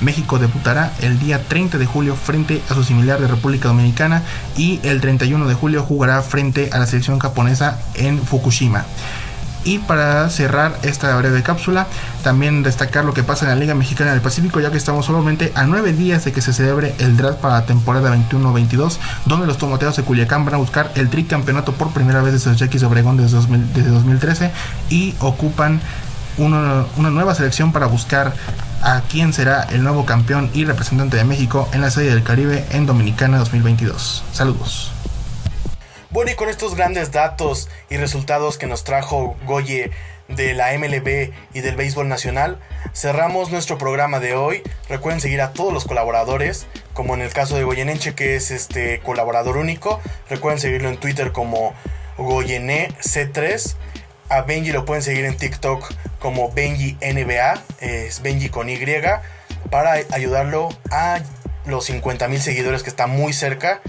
México 0.00 0.38
debutará 0.38 0.92
el 1.00 1.18
día 1.18 1.42
30 1.42 1.78
de 1.78 1.86
julio 1.86 2.16
frente 2.16 2.62
a 2.68 2.74
su 2.74 2.82
similar 2.82 3.20
de 3.20 3.28
República 3.28 3.68
Dominicana 3.68 4.22
y 4.56 4.80
el 4.82 5.00
31 5.00 5.46
de 5.46 5.54
julio 5.54 5.82
jugará 5.82 6.20
frente 6.22 6.70
a 6.72 6.78
la 6.78 6.86
selección 6.86 7.18
japonesa 7.18 7.78
en 7.94 8.20
Fukushima. 8.20 8.84
Y 9.64 9.78
para 9.78 10.28
cerrar 10.28 10.78
esta 10.82 11.16
breve 11.16 11.42
cápsula, 11.42 11.86
también 12.22 12.62
destacar 12.62 13.04
lo 13.04 13.14
que 13.14 13.22
pasa 13.22 13.44
en 13.44 13.50
la 13.50 13.56
Liga 13.56 13.74
Mexicana 13.74 14.12
del 14.12 14.20
Pacífico, 14.20 14.60
ya 14.60 14.70
que 14.70 14.76
estamos 14.76 15.06
solamente 15.06 15.52
a 15.54 15.64
nueve 15.64 15.92
días 15.92 16.24
de 16.24 16.32
que 16.32 16.42
se 16.42 16.52
celebre 16.52 16.94
el 16.98 17.16
draft 17.16 17.38
para 17.38 17.54
la 17.54 17.66
temporada 17.66 18.14
21-22, 18.14 18.98
donde 19.24 19.46
los 19.46 19.58
tomateros 19.58 19.96
de 19.96 20.02
Culiacán 20.02 20.44
van 20.44 20.54
a 20.54 20.58
buscar 20.58 20.92
el 20.94 21.08
tricampeonato 21.08 21.72
por 21.72 21.92
primera 21.92 22.20
vez 22.22 22.34
desde 22.34 22.50
los 22.50 22.58
Yaquis 22.60 22.82
Obregón 22.82 23.16
desde, 23.16 23.36
2013 23.36 24.50
y 24.90 25.14
ocupan 25.20 25.80
una, 26.36 26.84
una 26.96 27.10
nueva 27.10 27.34
selección 27.34 27.72
para 27.72 27.86
buscar 27.86 28.34
a 28.82 29.00
quién 29.08 29.32
será 29.32 29.62
el 29.62 29.82
nuevo 29.82 30.04
campeón 30.04 30.50
y 30.52 30.64
representante 30.64 31.16
de 31.16 31.24
México 31.24 31.68
en 31.72 31.80
la 31.80 31.90
Serie 31.90 32.10
del 32.10 32.22
Caribe 32.22 32.66
en 32.70 32.86
Dominicana 32.86 33.38
2022. 33.38 34.24
Saludos. 34.32 34.92
Bueno, 36.14 36.30
y 36.30 36.36
con 36.36 36.48
estos 36.48 36.76
grandes 36.76 37.10
datos 37.10 37.68
y 37.90 37.96
resultados 37.96 38.56
que 38.56 38.68
nos 38.68 38.84
trajo 38.84 39.34
Goye 39.46 39.90
de 40.28 40.54
la 40.54 40.72
MLB 40.78 41.32
y 41.54 41.60
del 41.60 41.74
béisbol 41.74 42.06
nacional, 42.06 42.60
cerramos 42.94 43.50
nuestro 43.50 43.78
programa 43.78 44.20
de 44.20 44.36
hoy. 44.36 44.62
Recuerden 44.88 45.20
seguir 45.20 45.40
a 45.40 45.52
todos 45.52 45.72
los 45.72 45.86
colaboradores, 45.86 46.68
como 46.92 47.14
en 47.14 47.20
el 47.20 47.32
caso 47.32 47.56
de 47.56 47.64
Goyenenche, 47.64 48.14
que 48.14 48.36
es 48.36 48.52
este 48.52 49.00
colaborador 49.00 49.56
único. 49.56 50.00
Recuerden 50.30 50.60
seguirlo 50.60 50.88
en 50.88 50.98
Twitter 50.98 51.32
como 51.32 51.74
GoyeneC3. 52.16 53.74
A 54.28 54.42
Benji 54.42 54.70
lo 54.70 54.84
pueden 54.84 55.02
seguir 55.02 55.24
en 55.24 55.36
TikTok 55.36 55.92
como 56.20 56.52
Benji 56.52 56.96
NBA, 57.02 57.60
es 57.80 58.22
Benji 58.22 58.50
con 58.50 58.70
Y, 58.70 58.78
para 59.68 59.94
ayudarlo 60.12 60.68
a 60.92 61.18
los 61.66 61.86
50 61.86 62.28
mil 62.28 62.40
seguidores 62.40 62.84
que 62.84 62.90
está 62.90 63.08
muy 63.08 63.32
cerca. 63.32 63.80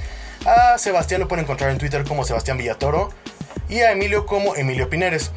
A 0.45 0.77
Sebastián 0.77 1.21
lo 1.21 1.27
pueden 1.27 1.45
encontrar 1.45 1.71
en 1.71 1.79
Twitter 1.79 2.03
como 2.03 2.23
Sebastián 2.23 2.57
Villatoro 2.57 3.09
y 3.67 3.79
a 3.79 3.91
Emilio 3.91 4.27
como 4.27 4.55
Emilio 4.55 4.91
Pineres. 4.91 5.31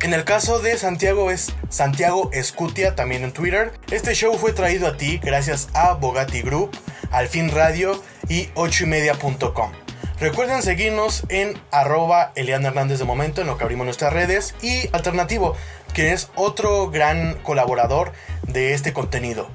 En 0.00 0.14
el 0.14 0.24
caso 0.24 0.58
de 0.58 0.78
Santiago 0.78 1.30
es 1.30 1.52
Santiago 1.68 2.30
Escutia, 2.32 2.94
también 2.94 3.24
en 3.24 3.32
Twitter. 3.32 3.72
Este 3.90 4.14
show 4.14 4.34
fue 4.38 4.54
traído 4.54 4.88
a 4.88 4.96
ti 4.96 5.18
gracias 5.22 5.68
a 5.74 5.92
Bogati 5.92 6.40
Group, 6.40 6.70
Alfin 7.10 7.50
Radio 7.50 8.02
y 8.26 8.46
8ymedia.com. 8.54 9.70
Recuerden 10.18 10.62
seguirnos 10.62 11.24
en 11.28 11.60
arroba 11.70 12.32
Eliana 12.34 12.68
Hernández 12.68 13.00
de 13.00 13.04
momento 13.04 13.42
en 13.42 13.48
lo 13.48 13.58
que 13.58 13.64
abrimos 13.64 13.84
nuestras 13.84 14.14
redes 14.14 14.54
y 14.62 14.88
Alternativo, 14.92 15.56
que 15.92 16.12
es 16.12 16.30
otro 16.36 16.90
gran 16.90 17.34
colaborador 17.42 18.12
de 18.48 18.72
este 18.72 18.94
contenido. 18.94 19.50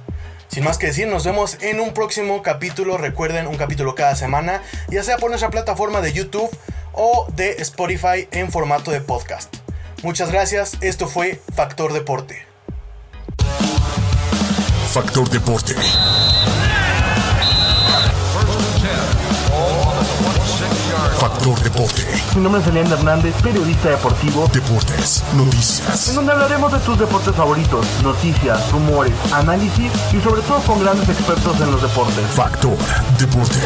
Sin 0.48 0.64
más 0.64 0.78
que 0.78 0.88
decir, 0.88 1.08
nos 1.08 1.24
vemos 1.24 1.58
en 1.62 1.80
un 1.80 1.94
próximo 1.94 2.42
capítulo. 2.42 2.98
Recuerden, 2.98 3.48
un 3.48 3.58
capítulo 3.58 3.96
cada 3.96 4.16
semana, 4.16 4.62
ya 4.90 5.04
sea 5.04 5.18
por 5.18 5.30
nuestra 5.30 5.50
plataforma 5.50 6.02
de 6.02 6.14
YouTube 6.14 6.50
o 6.94 7.28
de 7.36 7.52
Spotify 7.62 8.28
en 8.32 8.52
formato 8.52 8.92
de 8.92 9.02
podcast. 9.02 9.56
Muchas 10.04 10.32
gracias, 10.32 10.78
esto 10.82 11.08
fue 11.08 11.42
Factor 11.56 11.94
Deporte. 11.94 12.46
Factor 14.92 15.30
Deporte. 15.30 15.76
Factor 21.28 21.60
Deporte. 21.60 22.04
Mi 22.36 22.42
nombre 22.42 22.62
es 22.62 22.68
Elian 22.68 22.90
Hernández, 22.90 23.36
periodista 23.44 23.90
deportivo. 23.90 24.48
Deportes, 24.54 25.26
noticias. 25.36 26.08
En 26.08 26.16
donde 26.16 26.32
hablaremos 26.32 26.72
de 26.72 26.80
tus 26.80 26.98
deportes 26.98 27.36
favoritos, 27.36 27.86
noticias, 28.02 28.72
rumores, 28.72 29.12
análisis 29.34 29.92
y 30.14 30.22
sobre 30.22 30.42
todo 30.44 30.60
con 30.62 30.80
grandes 30.80 31.10
expertos 31.10 31.60
en 31.60 31.70
los 31.70 31.82
deportes. 31.82 32.24
Factor 32.34 32.78
Deporte. 33.20 33.60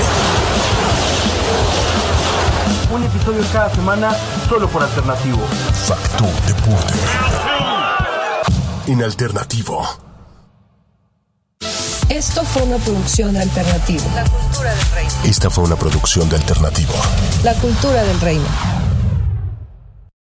Un 2.91 3.03
episodio 3.03 3.43
cada 3.53 3.69
semana 3.75 4.11
solo 4.49 4.67
por 4.67 4.81
alternativo. 4.81 5.41
Factor 5.85 6.31
Deporte. 6.47 6.95
En 8.87 9.03
alternativo. 9.03 10.10
Esto 12.11 12.43
fue 12.43 12.63
una 12.63 12.75
producción 12.75 13.31
de 13.31 13.39
Alternativo. 13.39 14.03
La 14.13 14.25
cultura 14.25 14.75
del 14.75 14.91
reino. 14.93 15.11
Esta 15.23 15.49
fue 15.49 15.63
una 15.63 15.77
producción 15.77 16.27
de 16.27 16.35
alternativo. 16.35 16.93
La 17.41 17.53
cultura 17.53 18.03
del 18.03 18.19
reino. 18.19 18.90